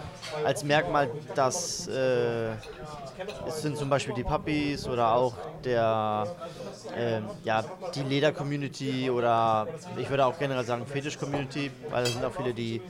als 0.44 0.64
Merkmal, 0.64 1.08
dass 1.34 1.88
äh, 1.88 2.50
es 3.46 3.62
sind 3.62 3.76
zum 3.76 3.88
Beispiel 3.88 4.14
die 4.14 4.24
Puppies 4.24 4.86
oder 4.86 5.12
auch 5.14 5.34
der, 5.64 6.26
äh, 6.96 7.20
ja, 7.44 7.64
die 7.94 8.02
Leder-Community 8.02 9.10
oder 9.10 9.66
ich 9.96 10.08
würde 10.10 10.26
auch 10.26 10.38
generell 10.38 10.64
sagen 10.64 10.86
Fetisch-Community, 10.86 11.70
weil 11.90 12.04
da 12.04 12.10
sind 12.10 12.24
auch 12.24 12.32
viele, 12.32 12.52
die 12.52 12.80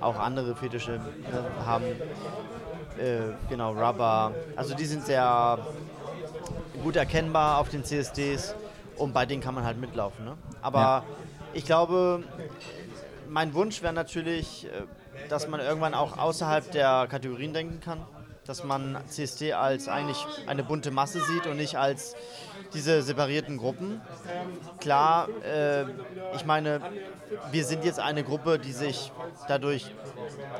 auch 0.00 0.18
andere 0.18 0.54
Fetische 0.56 0.92
ne, 0.92 1.44
haben. 1.66 1.84
Äh, 2.98 3.34
genau, 3.48 3.72
Rubber. 3.72 4.32
Also 4.56 4.74
die 4.74 4.84
sind 4.84 5.04
sehr 5.06 5.58
gut 6.82 6.96
erkennbar 6.96 7.58
auf 7.58 7.68
den 7.68 7.84
CSDs 7.84 8.54
und 8.96 9.12
bei 9.12 9.24
denen 9.26 9.42
kann 9.42 9.54
man 9.54 9.64
halt 9.64 9.78
mitlaufen. 9.78 10.24
Ne? 10.24 10.34
Aber 10.60 10.78
Ja. 10.80 11.04
ich 11.52 11.64
glaube, 11.64 12.24
mein 13.28 13.54
Wunsch 13.54 13.82
wäre 13.82 13.92
natürlich, 13.92 14.66
äh, 14.66 14.70
dass 15.28 15.46
man 15.48 15.60
irgendwann 15.60 15.94
auch 15.94 16.18
außerhalb 16.18 16.70
der 16.72 17.06
Kategorien 17.08 17.52
denken 17.52 17.80
kann. 17.80 18.00
Dass 18.48 18.64
man 18.64 18.98
CSD 19.06 19.52
als 19.52 19.88
eigentlich 19.88 20.26
eine 20.46 20.64
bunte 20.64 20.90
Masse 20.90 21.20
sieht 21.20 21.46
und 21.46 21.58
nicht 21.58 21.76
als 21.76 22.16
diese 22.72 23.02
separierten 23.02 23.58
Gruppen. 23.58 24.00
Klar, 24.80 25.28
äh, 25.44 25.82
ich 26.34 26.46
meine, 26.46 26.80
wir 27.52 27.64
sind 27.66 27.84
jetzt 27.84 28.00
eine 28.00 28.24
Gruppe, 28.24 28.58
die 28.58 28.72
sich 28.72 29.12
dadurch 29.48 29.94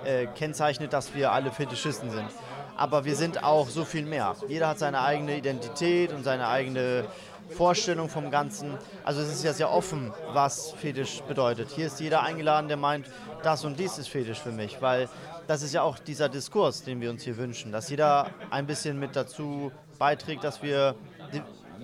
äh, 0.05 0.27
kennzeichnet, 0.27 0.93
dass 0.93 1.15
wir 1.15 1.33
alle 1.33 1.51
Fetischisten 1.51 2.11
sind. 2.11 2.29
Aber 2.77 3.07
wir 3.07 3.17
sind 3.17 3.43
auch 3.43 3.71
so 3.71 3.87
viel 3.87 4.05
mehr. 4.05 4.37
Jeder 4.49 4.69
hat 4.69 4.79
seine 4.79 5.01
eigene 5.01 5.39
Identität 5.39 6.13
und 6.13 6.25
seine 6.25 6.47
eigene 6.47 7.07
Vorstellung 7.49 8.11
vom 8.11 8.31
Ganzen. 8.31 8.77
Also 9.03 9.23
es 9.23 9.31
ist 9.31 9.45
ja 9.45 9.55
sehr 9.55 9.73
offen, 9.73 10.13
was 10.35 10.73
Fetisch 10.73 11.23
bedeutet. 11.23 11.71
Hier 11.75 11.87
ist 11.87 11.99
jeder 12.01 12.23
eingeladen, 12.23 12.69
der 12.69 12.77
meint, 12.77 13.07
das 13.43 13.65
und 13.65 13.79
dies 13.79 13.97
ist 13.97 14.09
Fetisch 14.09 14.41
für 14.41 14.53
mich, 14.53 14.83
weil 14.83 15.09
das 15.49 15.63
ist 15.63 15.73
ja 15.73 15.83
auch 15.83 15.99
dieser 15.99 16.29
Diskurs, 16.29 16.85
den 16.85 17.01
wir 17.01 17.09
uns 17.09 17.23
hier 17.23 17.39
wünschen, 17.39 17.73
dass 17.73 17.89
jeder 17.89 18.31
ein 18.51 18.67
bisschen 18.67 18.99
mit 19.01 19.17
dazu 19.17 19.73
beiträgt, 19.99 20.45
dass 20.45 20.63
wir 20.63 20.95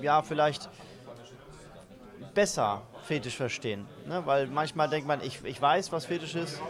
ja 0.01 0.23
vielleicht 0.23 0.69
besser 2.35 2.83
Fetisch 3.05 3.37
verstehen. 3.37 3.87
Ne? 4.07 4.23
Weil 4.27 4.49
manchmal 4.49 4.91
denkt 4.91 5.09
man, 5.09 5.23
ich, 5.23 5.43
ich 5.45 5.61
weiß, 5.61 5.93
was 5.93 6.05
Fetisch 6.05 6.35
ist, 6.35 6.61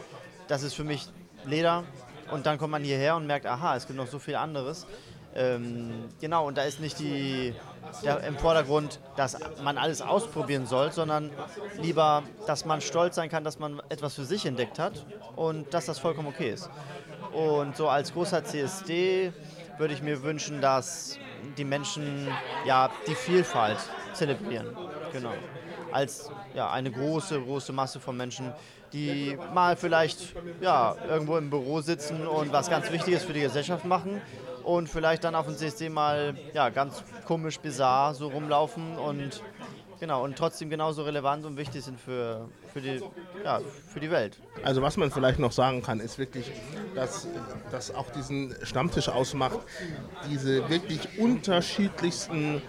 das 0.46 0.62
ist 0.62 0.74
für 0.74 0.84
mich 0.84 1.08
Leder 1.44 1.82
und 2.30 2.46
dann 2.46 2.58
kommt 2.58 2.70
man 2.70 2.84
hierher 2.84 3.16
und 3.16 3.26
merkt, 3.26 3.46
aha, 3.46 3.74
es 3.74 3.88
gibt 3.88 3.98
noch 3.98 4.06
so 4.06 4.20
viel 4.20 4.36
anderes. 4.36 4.86
Ähm, 5.34 6.04
genau, 6.20 6.46
und 6.46 6.56
da 6.56 6.62
ist 6.62 6.78
nicht 6.78 7.00
die, 7.00 7.54
der, 8.02 8.22
im 8.24 8.36
Vordergrund, 8.36 9.00
dass 9.16 9.36
man 9.62 9.78
alles 9.78 10.02
ausprobieren 10.02 10.66
soll, 10.66 10.92
sondern 10.92 11.30
lieber, 11.80 12.22
dass 12.46 12.64
man 12.64 12.80
stolz 12.80 13.16
sein 13.16 13.28
kann, 13.28 13.44
dass 13.44 13.58
man 13.58 13.80
etwas 13.88 14.14
für 14.14 14.24
sich 14.24 14.46
entdeckt 14.46 14.78
hat 14.78 15.04
und 15.36 15.72
dass 15.74 15.86
das 15.86 15.98
vollkommen 15.98 16.28
okay 16.28 16.50
ist. 16.50 16.70
Und 17.32 17.76
so 17.76 17.88
als 17.88 18.12
großer 18.12 18.44
CSD 18.44 19.32
würde 19.78 19.94
ich 19.94 20.02
mir 20.02 20.22
wünschen, 20.22 20.60
dass 20.60 21.18
die 21.58 21.64
Menschen 21.64 22.28
ja 22.64 22.90
die 23.06 23.14
Vielfalt 23.14 23.78
zelebrieren. 24.12 24.76
Genau. 25.12 25.32
Als 25.94 26.28
ja, 26.54 26.70
eine 26.70 26.90
große, 26.90 27.40
große 27.40 27.72
Masse 27.72 28.00
von 28.00 28.16
Menschen, 28.16 28.52
die 28.92 29.38
mal 29.52 29.76
vielleicht 29.76 30.34
ja, 30.60 30.96
irgendwo 31.08 31.36
im 31.36 31.50
Büro 31.50 31.80
sitzen 31.80 32.26
und 32.26 32.52
was 32.52 32.68
ganz 32.68 32.90
Wichtiges 32.90 33.22
für 33.22 33.32
die 33.32 33.42
Gesellschaft 33.42 33.84
machen 33.84 34.20
und 34.64 34.88
vielleicht 34.88 35.22
dann 35.22 35.36
auf 35.36 35.46
dem 35.46 35.56
CSD 35.56 35.90
mal 35.90 36.34
ja, 36.52 36.70
ganz 36.70 37.04
komisch, 37.24 37.60
bizarr 37.60 38.14
so 38.14 38.26
rumlaufen 38.26 38.98
und 38.98 39.40
genau 40.00 40.24
und 40.24 40.36
trotzdem 40.36 40.68
genauso 40.68 41.02
relevant 41.02 41.44
und 41.44 41.56
wichtig 41.56 41.84
sind 41.84 42.00
für, 42.00 42.48
für, 42.72 42.80
die, 42.80 43.00
ja, 43.44 43.60
für 43.92 44.00
die 44.00 44.10
Welt. 44.10 44.38
Also 44.64 44.82
was 44.82 44.96
man 44.96 45.12
vielleicht 45.12 45.38
noch 45.38 45.52
sagen 45.52 45.80
kann, 45.82 46.00
ist 46.00 46.18
wirklich, 46.18 46.50
dass 46.96 47.28
das 47.70 47.94
auch 47.94 48.10
diesen 48.10 48.54
Stammtisch 48.62 49.08
ausmacht, 49.08 49.60
diese 50.28 50.68
wirklich 50.68 51.18
unterschiedlichsten 51.18 52.62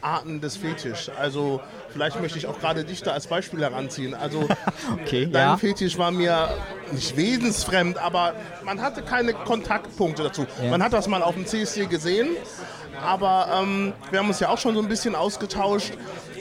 Arten 0.00 0.40
des 0.40 0.56
Fetisch. 0.56 1.10
Also 1.18 1.60
vielleicht 1.92 2.20
möchte 2.20 2.38
ich 2.38 2.46
auch 2.46 2.58
gerade 2.58 2.84
dich 2.84 3.02
da 3.02 3.12
als 3.12 3.26
Beispiel 3.26 3.60
heranziehen. 3.60 4.14
Also 4.14 4.48
Okay, 5.02 5.28
dein 5.30 5.42
ja. 5.48 5.56
Fetisch 5.56 5.98
war 5.98 6.10
mir 6.10 6.48
nicht 6.92 7.16
wesensfremd, 7.16 7.98
aber 7.98 8.34
man 8.64 8.80
hatte 8.80 9.02
keine 9.02 9.32
Kontaktpunkte 9.34 10.22
dazu. 10.24 10.46
Ja. 10.62 10.70
Man 10.70 10.82
hat 10.82 10.92
das 10.92 11.08
mal 11.08 11.22
auf 11.22 11.34
dem 11.34 11.46
CSD 11.46 11.86
gesehen, 11.86 12.28
aber 13.04 13.48
ähm, 13.62 13.92
wir 14.10 14.18
haben 14.18 14.28
uns 14.28 14.40
ja 14.40 14.48
auch 14.48 14.58
schon 14.58 14.74
so 14.74 14.80
ein 14.80 14.88
bisschen 14.88 15.14
ausgetauscht 15.14 15.92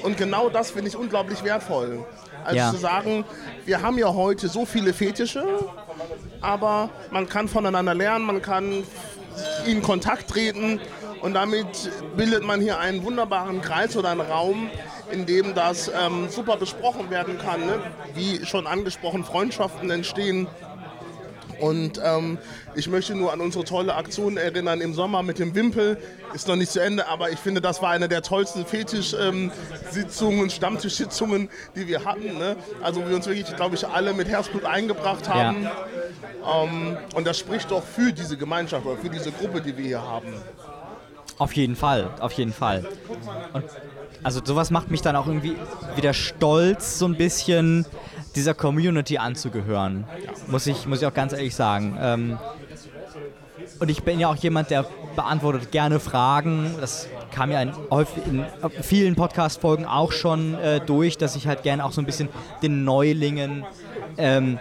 und 0.04 0.18
genau 0.18 0.50
das 0.50 0.72
finde 0.72 0.90
ich 0.90 0.96
unglaublich 0.96 1.44
wertvoll. 1.44 2.06
Also 2.44 2.58
Ja. 2.58 2.72
zu 2.72 2.78
sagen, 2.78 3.24
wir 3.66 3.82
haben 3.82 3.98
ja 4.00 4.12
heute 4.14 4.48
so 4.48 4.66
viele 4.66 4.94
Fetische, 4.94 5.44
aber 6.42 6.90
man 7.12 7.30
kann 7.30 7.48
voneinander 7.48 7.94
lernen, 7.94 8.26
man 8.26 8.42
kann 8.42 8.84
in 9.66 9.82
Kontakt 9.82 10.30
treten 10.30 10.80
und 11.22 11.34
damit 11.34 11.92
bildet 12.18 12.44
man 12.44 12.62
hier 12.62 12.80
einen 12.80 13.04
wunderbaren 13.04 13.62
Kreis 13.62 13.96
oder 13.96 14.10
einen 14.10 14.22
Raum, 14.22 14.70
in 15.12 15.26
dem 15.26 15.54
das 15.54 15.90
ähm, 15.90 16.30
super 16.30 16.58
besprochen 16.58 17.10
werden 17.10 17.38
kann. 17.38 17.66
Ne? 17.66 17.80
Wie 18.16 18.46
schon 18.46 18.66
angesprochen, 18.66 19.24
Freundschaften 19.24 19.90
entstehen. 19.92 20.48
Und 21.60 22.02
ähm, 22.04 22.40
ich 22.74 22.88
möchte 22.88 23.14
nur 23.14 23.32
an 23.32 23.40
unsere 23.40 23.64
tolle 23.64 23.94
Aktion 23.94 24.36
erinnern 24.36 24.82
im 24.82 24.96
Sommer 24.96 25.22
mit 25.22 25.38
dem 25.38 25.54
Wimpel. 25.54 26.02
Ist 26.34 26.48
noch 26.48 26.56
nicht 26.56 26.72
zu 26.72 26.82
Ende, 26.82 27.08
aber 27.08 27.30
ich 27.30 27.38
finde, 27.38 27.62
das 27.62 27.84
war 27.84 27.92
eine 27.92 28.10
der 28.10 28.24
tollsten 28.24 28.66
Fetisch-Sitzungen, 28.66 30.50
Stammtischsitzungen, 30.50 31.50
die 31.76 31.88
wir 31.88 32.04
hatten. 32.04 32.40
Ne? 32.40 32.56
Also 32.82 33.08
wir 33.08 33.16
uns 33.16 33.28
wirklich, 33.28 33.56
glaube 33.56 33.76
ich, 33.76 33.88
alle 33.88 34.14
mit 34.14 34.28
Herzblut 34.28 34.66
eingebracht 34.66 35.30
haben. 35.30 35.68
Ähm, 36.52 36.98
und 37.14 37.28
das 37.28 37.38
spricht 37.38 37.70
doch 37.70 37.84
für 37.84 38.12
diese 38.12 38.38
Gemeinschaft 38.38 38.84
oder 38.84 38.98
für 38.98 39.10
diese 39.10 39.32
Gruppe, 39.32 39.62
die 39.62 39.78
wir 39.78 39.86
hier 39.86 40.02
haben. 40.02 40.34
Auf 41.42 41.54
jeden 41.54 41.76
Fall, 41.76 42.08
auf 42.20 42.34
jeden 42.34 42.54
Fall. 42.54 42.86
Und 43.54 43.64
also 44.22 44.42
sowas 44.44 44.70
macht 44.70 44.92
mich 44.92 45.02
dann 45.02 45.16
auch 45.16 45.26
irgendwie 45.26 45.56
wieder 45.96 46.14
stolz, 46.14 47.00
so 47.00 47.08
ein 47.08 47.16
bisschen 47.16 47.88
dieser 48.36 48.54
Community 48.54 49.18
anzugehören. 49.18 50.04
Muss 50.46 50.68
ich, 50.68 50.86
muss 50.86 51.02
ich 51.02 51.08
auch 51.08 51.16
ganz 51.16 51.34
ehrlich 51.34 51.56
sagen. 51.56 51.98
Ähm, 52.00 52.38
und 53.80 53.90
ich 53.90 54.04
bin 54.04 54.20
ja 54.20 54.28
auch 54.28 54.36
jemand, 54.36 54.70
der 54.70 54.86
beantwortet 55.16 55.72
gerne 55.72 56.00
Fragen. 56.00 56.76
Das 56.80 57.08
kam 57.32 57.50
ja 57.50 57.60
in, 57.64 57.74
in 58.28 58.46
vielen 58.84 59.16
Podcast-Folgen 59.16 59.88
auch 59.88 60.12
schon 60.12 60.54
äh, 60.54 60.80
durch, 60.80 61.18
dass 61.18 61.36
ich 61.36 61.48
halt 61.48 61.64
gerne 61.64 61.84
auch 61.84 61.92
so 61.92 62.04
ein 62.04 62.06
bisschen 62.06 62.30
den 62.62 62.84
Neulingen 62.84 63.66
ähm, 64.20 64.60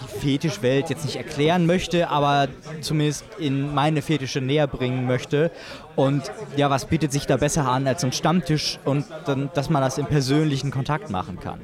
die, 0.00 0.20
Fetischwelt 0.20 0.90
jetzt 0.90 1.04
nicht 1.04 1.16
erklären 1.16 1.66
möchte, 1.66 2.08
aber 2.08 2.48
zumindest 2.80 3.24
in 3.38 3.74
meine 3.74 4.02
Fetische 4.02 4.40
näher 4.40 4.66
bringen 4.66 5.06
möchte. 5.06 5.50
Und 5.96 6.30
ja, 6.56 6.70
was 6.70 6.86
bietet 6.86 7.12
sich 7.12 7.26
da 7.26 7.36
besser 7.36 7.66
an 7.66 7.86
als 7.86 8.04
ein 8.04 8.12
Stammtisch 8.12 8.78
und 8.84 9.04
dann, 9.26 9.50
dass 9.54 9.70
man 9.70 9.82
das 9.82 9.98
im 9.98 10.06
persönlichen 10.06 10.70
Kontakt 10.70 11.10
machen 11.10 11.40
kann. 11.40 11.60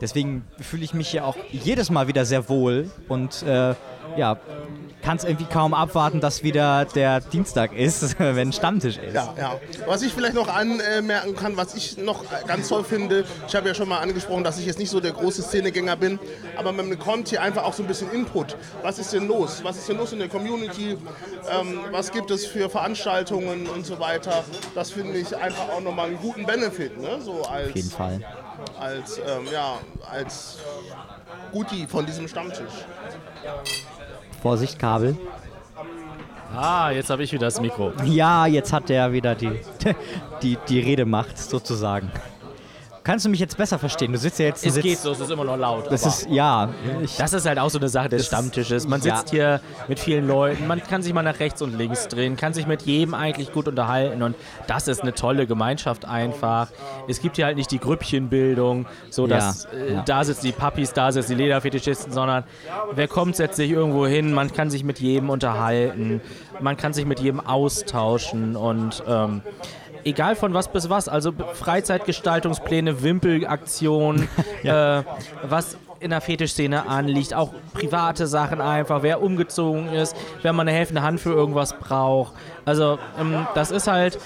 Deswegen 0.00 0.44
fühle 0.58 0.84
ich 0.84 0.94
mich 0.94 1.12
ja 1.12 1.24
auch 1.24 1.36
jedes 1.50 1.90
Mal 1.90 2.08
wieder 2.08 2.24
sehr 2.24 2.48
wohl 2.48 2.90
und 3.08 3.42
äh, 3.42 3.74
ja, 4.16 4.38
kann 5.02 5.16
es 5.16 5.24
irgendwie 5.24 5.46
kaum 5.46 5.74
abwarten, 5.74 6.20
dass 6.20 6.42
wieder 6.42 6.84
der 6.84 7.20
Dienstag 7.20 7.72
ist, 7.72 8.16
wenn 8.18 8.52
Stammtisch 8.52 8.98
ist. 8.98 9.14
Ja, 9.14 9.34
ja. 9.38 9.60
Was 9.86 10.02
ich 10.02 10.12
vielleicht 10.12 10.34
noch 10.34 10.48
anmerken 10.48 11.34
kann, 11.36 11.56
was 11.56 11.74
ich 11.74 11.96
noch 11.98 12.24
ganz 12.46 12.68
toll 12.68 12.84
finde, 12.84 13.24
ich 13.46 13.54
habe 13.54 13.68
ja 13.68 13.74
schon 13.74 13.88
mal 13.88 13.98
angesprochen, 13.98 14.44
dass 14.44 14.58
ich 14.58 14.66
jetzt 14.66 14.78
nicht 14.78 14.90
so 14.90 15.00
der 15.00 15.12
große 15.12 15.42
Szenegänger 15.42 15.96
bin, 15.96 16.18
aber 16.56 16.72
man 16.72 16.88
bekommt 16.88 17.28
hier 17.28 17.42
einfach 17.42 17.64
auch 17.64 17.72
so 17.72 17.82
ein 17.82 17.86
bisschen 17.86 18.10
Input. 18.12 18.56
Was 18.82 18.98
ist 18.98 19.12
denn 19.12 19.26
los? 19.26 19.60
Was 19.62 19.76
ist 19.76 19.88
denn 19.88 19.96
los 19.96 20.12
in 20.12 20.18
der 20.18 20.28
Community? 20.28 20.96
Ähm, 21.50 21.80
was 21.90 22.12
gibt 22.12 22.30
es 22.30 22.46
für 22.46 22.68
Veranstaltungen 22.68 23.66
und 23.68 23.86
so 23.86 23.98
weiter? 23.98 24.44
Das 24.74 24.90
finde 24.90 25.18
ich 25.18 25.36
einfach 25.36 25.68
auch 25.70 25.80
nochmal 25.80 26.08
einen 26.08 26.18
guten 26.18 26.44
Benefit, 26.44 26.98
ne? 27.00 27.20
so 27.20 27.42
als, 27.44 27.68
Auf 27.70 27.76
jeden 27.76 27.90
Fall. 27.90 28.20
als, 28.78 29.18
ähm, 29.18 29.48
ja, 29.52 29.78
als 30.10 30.58
Guti 31.52 31.86
von 31.86 32.06
diesem 32.06 32.28
Stammtisch. 32.28 32.84
Vorsicht, 34.40 34.78
Kabel. 34.78 35.16
Ah, 36.54 36.90
jetzt 36.90 37.10
habe 37.10 37.22
ich 37.22 37.32
wieder 37.32 37.46
das 37.46 37.60
Mikro. 37.60 37.92
Ja, 38.04 38.46
jetzt 38.46 38.72
hat 38.72 38.90
er 38.90 39.12
wieder 39.12 39.34
die, 39.34 39.52
die, 40.42 40.58
die 40.68 40.80
Redemacht 40.80 41.38
sozusagen. 41.38 42.10
Kannst 43.02 43.24
du 43.24 43.30
mich 43.30 43.40
jetzt 43.40 43.56
besser 43.56 43.78
verstehen? 43.78 44.12
Du 44.12 44.18
sitzt 44.18 44.38
ja 44.38 44.46
jetzt. 44.46 44.64
Es 44.64 44.74
sitzt, 44.74 44.86
geht 44.86 44.98
so, 44.98 45.12
es 45.12 45.20
ist 45.20 45.30
immer 45.30 45.44
noch 45.44 45.56
laut. 45.56 45.90
Das 45.90 46.04
ist, 46.04 46.28
ja. 46.28 46.68
Ich, 47.02 47.16
Das 47.16 47.32
ist 47.32 47.46
halt 47.46 47.58
auch 47.58 47.70
so 47.70 47.78
eine 47.78 47.88
Sache 47.88 48.10
des 48.10 48.26
Stammtisches. 48.26 48.86
Man 48.86 49.00
ja. 49.00 49.16
sitzt 49.16 49.30
hier 49.30 49.60
mit 49.88 49.98
vielen 49.98 50.26
Leuten, 50.26 50.66
man 50.66 50.82
kann 50.82 51.02
sich 51.02 51.12
mal 51.14 51.22
nach 51.22 51.40
rechts 51.40 51.62
und 51.62 51.76
links 51.78 52.08
drehen, 52.08 52.36
kann 52.36 52.52
sich 52.52 52.66
mit 52.66 52.82
jedem 52.82 53.14
eigentlich 53.14 53.52
gut 53.52 53.68
unterhalten 53.68 54.22
und 54.22 54.36
das 54.66 54.86
ist 54.88 55.00
eine 55.00 55.14
tolle 55.14 55.46
Gemeinschaft 55.46 56.04
einfach. 56.04 56.68
Es 57.08 57.20
gibt 57.20 57.36
hier 57.36 57.46
halt 57.46 57.56
nicht 57.56 57.70
die 57.70 57.78
Grüppchenbildung, 57.78 58.86
so 59.08 59.26
dass 59.26 59.64
Ja, 59.64 59.78
äh, 59.78 59.92
ja. 59.94 60.02
da 60.02 60.24
sitzen 60.24 60.46
die 60.46 60.52
Papis, 60.52 60.92
da 60.92 61.10
sitzen 61.10 61.36
die 61.36 61.42
Lederfetischisten, 61.44 62.12
sondern 62.12 62.44
wer 62.92 63.08
kommt, 63.08 63.36
setzt 63.36 63.56
sich 63.56 63.70
irgendwo 63.70 64.06
hin, 64.06 64.32
man 64.32 64.52
kann 64.52 64.68
sich 64.70 64.84
mit 64.84 65.00
jedem 65.00 65.30
unterhalten, 65.30 66.20
man 66.60 66.76
kann 66.76 66.92
sich 66.92 67.06
mit 67.06 67.20
jedem 67.20 67.40
austauschen 67.40 68.56
und 68.56 69.02
ähm, 69.08 69.42
egal 70.04 70.36
von 70.36 70.54
was 70.54 70.70
bis 70.70 70.90
was, 70.90 71.08
also 71.08 71.32
Freizeitgestaltungspläne, 71.32 73.02
Wimpelaktionen, 73.02 74.28
äh, 74.62 75.02
was 75.42 75.76
in 76.00 76.10
der 76.10 76.20
Fetischszene 76.20 76.88
anliegt, 76.88 77.34
auch 77.34 77.52
private 77.74 78.26
Sachen 78.26 78.60
einfach, 78.60 79.02
wer 79.02 79.22
umgezogen 79.22 79.88
ist, 79.88 80.16
wer 80.42 80.52
mal 80.52 80.62
eine 80.62 80.72
helfende 80.72 81.02
Hand 81.02 81.20
für 81.20 81.32
irgendwas 81.32 81.74
braucht. 81.78 82.32
Also 82.64 82.98
ähm, 83.18 83.46
das 83.54 83.70
ist 83.70 83.86
halt 83.86 84.18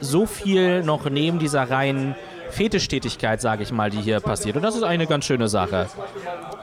so 0.00 0.26
viel 0.26 0.82
noch 0.82 1.08
neben 1.08 1.38
dieser 1.38 1.70
reinen 1.70 2.14
Fetischtätigkeit, 2.56 3.40
sage 3.40 3.62
ich 3.62 3.70
mal, 3.70 3.90
die 3.90 4.00
hier 4.00 4.20
passiert. 4.20 4.56
Und 4.56 4.62
das 4.62 4.74
ist 4.74 4.82
eine 4.82 5.06
ganz 5.06 5.26
schöne 5.26 5.46
Sache. 5.48 5.88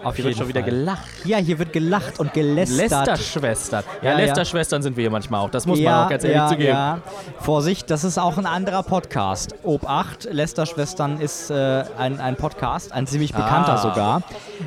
auf 0.03 0.15
Hier 0.15 0.25
wird 0.25 0.37
schon 0.37 0.47
wieder 0.47 0.63
gelacht. 0.63 1.05
Ja, 1.23 1.37
hier 1.37 1.59
wird 1.59 1.71
gelacht 1.71 2.19
und 2.19 2.33
gelästert. 2.33 3.07
Lästerschwestern. 3.07 3.83
Ja, 4.01 4.11
Ja, 4.11 4.19
ja. 4.19 4.25
Lästerschwestern 4.25 4.81
sind 4.81 4.97
wir 4.97 5.03
hier 5.03 5.11
manchmal 5.11 5.41
auch. 5.41 5.49
Das 5.51 5.65
muss 5.67 5.79
man 5.79 5.93
auch 6.05 6.09
ganz 6.09 6.23
ehrlich 6.23 6.37
ja, 6.37 6.47
zugeben. 6.47 6.69
Ja. 6.69 6.99
Vorsicht, 7.39 7.89
das 7.91 8.03
ist 8.03 8.17
auch 8.17 8.37
ein 8.37 8.45
anderer 8.47 8.81
Podcast. 8.83 9.55
Obacht, 9.63 10.27
Lester-Schwestern 10.31 11.19
ist 11.21 11.51
äh, 11.51 11.83
ein, 11.97 12.19
ein 12.19 12.35
Podcast, 12.35 12.91
ein 12.91 13.05
ziemlich 13.07 13.31
bekannter 13.33 13.73
Ah. 13.73 13.77
sogar. 13.77 14.21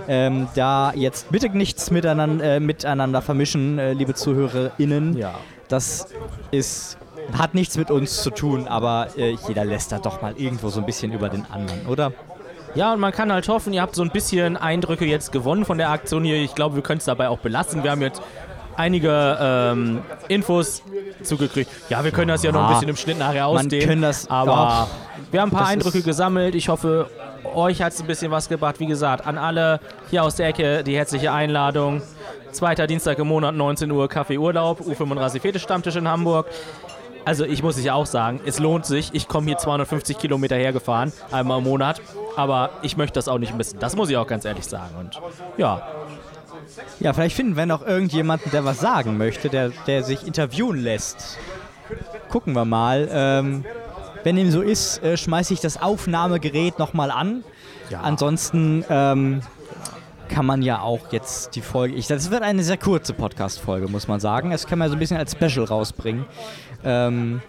Ähm, 0.08 0.46
da 0.54 0.92
jetzt 0.94 1.30
bitte 1.30 1.48
nichts 1.50 1.90
miteinander, 1.90 2.44
äh, 2.56 2.60
miteinander 2.60 3.20
vermischen, 3.20 3.78
äh, 3.78 3.92
liebe 3.94 4.14
ZuhörerInnen. 4.14 5.16
Ja. 5.16 5.34
Das 5.68 6.06
ist, 6.52 6.96
hat 7.36 7.54
nichts 7.54 7.76
mit 7.76 7.90
uns 7.90 8.22
zu 8.22 8.30
tun, 8.30 8.68
aber 8.68 9.08
äh, 9.16 9.36
jeder 9.48 9.64
lästert 9.64 10.06
doch 10.06 10.22
mal 10.22 10.34
irgendwo 10.36 10.68
so 10.68 10.80
ein 10.80 10.86
bisschen 10.86 11.12
über 11.12 11.28
den 11.28 11.44
anderen, 11.50 11.86
oder? 11.86 12.12
Ja, 12.74 12.92
und 12.92 13.00
man 13.00 13.12
kann 13.12 13.32
halt 13.32 13.48
hoffen, 13.48 13.72
ihr 13.72 13.80
habt 13.82 13.94
so 13.94 14.02
ein 14.02 14.10
bisschen 14.10 14.56
Eindrücke 14.56 15.06
jetzt 15.06 15.32
gewonnen 15.32 15.64
von 15.64 15.78
der 15.78 15.90
Aktion 15.90 16.24
hier. 16.24 16.36
Ich 16.36 16.54
glaube, 16.54 16.76
wir 16.76 16.82
können 16.82 16.98
es 16.98 17.06
dabei 17.06 17.28
auch 17.30 17.38
belassen. 17.38 17.82
Wir 17.82 17.90
haben 17.90 18.02
jetzt 18.02 18.20
einige 18.76 19.38
ähm, 19.40 20.02
Infos 20.28 20.82
zugekriegt. 21.22 21.70
Ja, 21.88 22.04
wir 22.04 22.10
können 22.10 22.28
das 22.28 22.42
ja 22.42 22.52
noch 22.52 22.60
ein 22.64 22.68
Ja, 22.68 22.74
bisschen 22.74 22.90
im 22.90 22.96
Schnitt 22.96 23.18
nachher 23.18 23.46
man 23.48 23.56
ausdehnen. 23.64 23.88
kann 23.88 24.02
das 24.02 24.28
aber 24.28 24.52
auch. 24.82 24.88
wir 25.30 25.40
haben 25.40 25.48
ein 25.48 25.52
paar 25.52 25.60
Das 25.62 25.70
Eindrücke 25.70 26.02
gesammelt. 26.02 26.54
Ich 26.54 26.68
hoffe, 26.68 27.08
euch 27.54 27.80
hat 27.80 27.94
es 27.94 28.00
ein 28.02 28.06
bisschen 28.06 28.30
was 28.30 28.50
gebracht. 28.50 28.78
Wie 28.78 28.86
gesagt, 28.86 29.26
an 29.26 29.38
alle 29.38 29.80
hier 30.10 30.22
aus 30.22 30.34
der 30.36 30.48
Ecke 30.48 30.84
die 30.84 30.94
herzliche 30.94 31.32
Einladung. 31.32 32.02
Zweiter 32.52 32.86
Dienstag 32.86 33.18
im 33.18 33.28
Monat, 33.28 33.54
19 33.54 33.90
Uhr, 33.90 34.06
Kaffeeurlaub, 34.08 34.80
U35 34.82 35.40
Fetisch-Stammtisch 35.40 35.96
in 35.96 36.08
Hamburg. 36.08 36.46
Also 37.26 37.44
ich 37.44 37.62
muss 37.62 37.82
ja 37.82 37.94
auch 37.94 38.06
sagen, 38.06 38.40
es 38.46 38.60
lohnt 38.60 38.86
sich. 38.86 39.10
Ich 39.12 39.26
komme 39.26 39.46
hier 39.48 39.58
250 39.58 40.16
Kilometer 40.16 40.54
hergefahren, 40.56 41.12
einmal 41.32 41.58
im 41.58 41.64
Monat. 41.64 42.00
Aber 42.36 42.70
ich 42.82 42.96
möchte 42.96 43.14
das 43.14 43.26
auch 43.26 43.38
nicht 43.38 43.54
missen. 43.56 43.80
Das 43.80 43.96
muss 43.96 44.08
ich 44.08 44.16
auch 44.16 44.28
ganz 44.28 44.44
ehrlich 44.44 44.64
sagen. 44.64 44.94
Und 44.96 45.20
ja, 45.58 45.82
Ja, 47.00 47.12
vielleicht 47.12 47.34
finden 47.34 47.56
wir 47.56 47.66
noch 47.66 47.84
irgendjemanden, 47.84 48.50
der 48.52 48.64
was 48.64 48.78
sagen 48.78 49.18
möchte, 49.18 49.48
der, 49.48 49.70
der 49.86 50.04
sich 50.04 50.26
interviewen 50.26 50.78
lässt. 50.78 51.36
Gucken 52.28 52.54
wir 52.54 52.64
mal. 52.64 53.08
Ähm, 53.10 53.64
wenn 54.22 54.36
dem 54.36 54.50
so 54.50 54.60
ist, 54.62 55.02
äh, 55.02 55.16
schmeiße 55.16 55.52
ich 55.52 55.60
das 55.60 55.82
Aufnahmegerät 55.82 56.78
nochmal 56.78 57.10
an. 57.10 57.42
Ansonsten 58.02 58.84
ähm, 58.88 59.40
kann 60.28 60.46
man 60.46 60.62
ja 60.62 60.80
auch 60.80 61.12
jetzt 61.12 61.54
die 61.56 61.60
Folge. 61.60 61.94
Ich, 61.94 62.06
das 62.06 62.30
wird 62.30 62.42
eine 62.42 62.62
sehr 62.62 62.76
kurze 62.76 63.12
Podcast-Folge, 63.12 63.88
muss 63.88 64.08
man 64.08 64.20
sagen. 64.20 64.50
Das 64.50 64.66
kann 64.66 64.78
man 64.78 64.88
so 64.88 64.96
ein 64.96 64.98
bisschen 64.98 65.16
als 65.16 65.32
Special 65.32 65.64
rausbringen. 65.64 66.26
Ähm, 66.84 67.40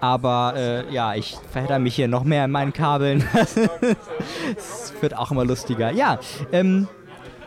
aber 0.00 0.54
äh, 0.56 0.92
ja, 0.92 1.14
ich 1.14 1.36
verhedder 1.50 1.78
mich 1.78 1.94
hier 1.94 2.08
noch 2.08 2.24
mehr 2.24 2.44
in 2.44 2.50
meinen 2.50 2.72
Kabeln. 2.72 3.24
Es 4.56 4.92
wird 5.00 5.16
auch 5.16 5.30
immer 5.30 5.44
lustiger. 5.44 5.92
Ja, 5.92 6.18
ähm, 6.50 6.88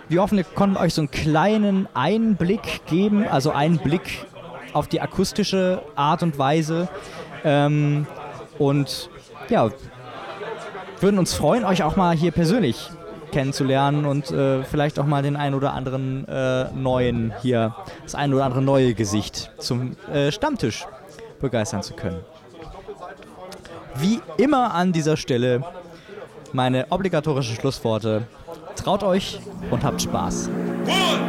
wir 0.08 0.22
hoffen, 0.22 0.38
wir 0.38 0.46
konnten 0.46 0.78
euch 0.78 0.94
so 0.94 1.02
einen 1.02 1.12
kleinen 1.12 1.88
Einblick 1.94 2.86
geben, 2.86 3.28
also 3.28 3.52
einen 3.52 3.80
Blick 3.80 4.26
auf 4.74 4.88
die 4.88 5.02
akustische 5.02 5.82
Art 5.96 6.24
und 6.24 6.38
Weise. 6.38 6.88
Ähm, 7.44 8.08
und 8.58 9.10
ja, 9.50 9.70
würden 11.02 11.20
uns 11.20 11.34
freuen, 11.34 11.66
euch 11.66 11.84
auch 11.84 11.98
mal 11.98 12.16
hier 12.16 12.32
persönlich 12.32 12.90
kennenzulernen 13.36 14.06
und 14.06 14.32
äh, 14.32 14.64
vielleicht 14.64 14.98
auch 14.98 15.06
mal 15.06 15.22
den 15.22 15.36
ein 15.36 15.56
oder 15.56 15.74
anderen 15.74 16.26
äh, 16.26 16.72
neuen 16.72 17.34
hier, 17.42 17.76
das 18.02 18.16
ein 18.16 18.34
oder 18.34 18.46
andere 18.46 18.62
neue 18.62 18.94
Gesicht 18.94 19.52
zum 19.58 19.98
äh, 20.10 20.32
Stammtisch 20.32 20.88
begeistern 21.42 21.84
zu 21.84 21.96
können. 21.96 22.22
Wie 23.96 24.22
immer 24.38 24.74
an 24.74 24.94
dieser 24.94 25.18
Stelle 25.18 25.66
meine 26.54 26.88
obligatorischen 26.92 27.58
Schlussworte. 27.58 28.26
Traut 28.78 29.04
euch 29.04 29.42
und 29.70 29.84
habt 29.84 30.02
Spaß. 30.02 30.50
One, 30.88 31.25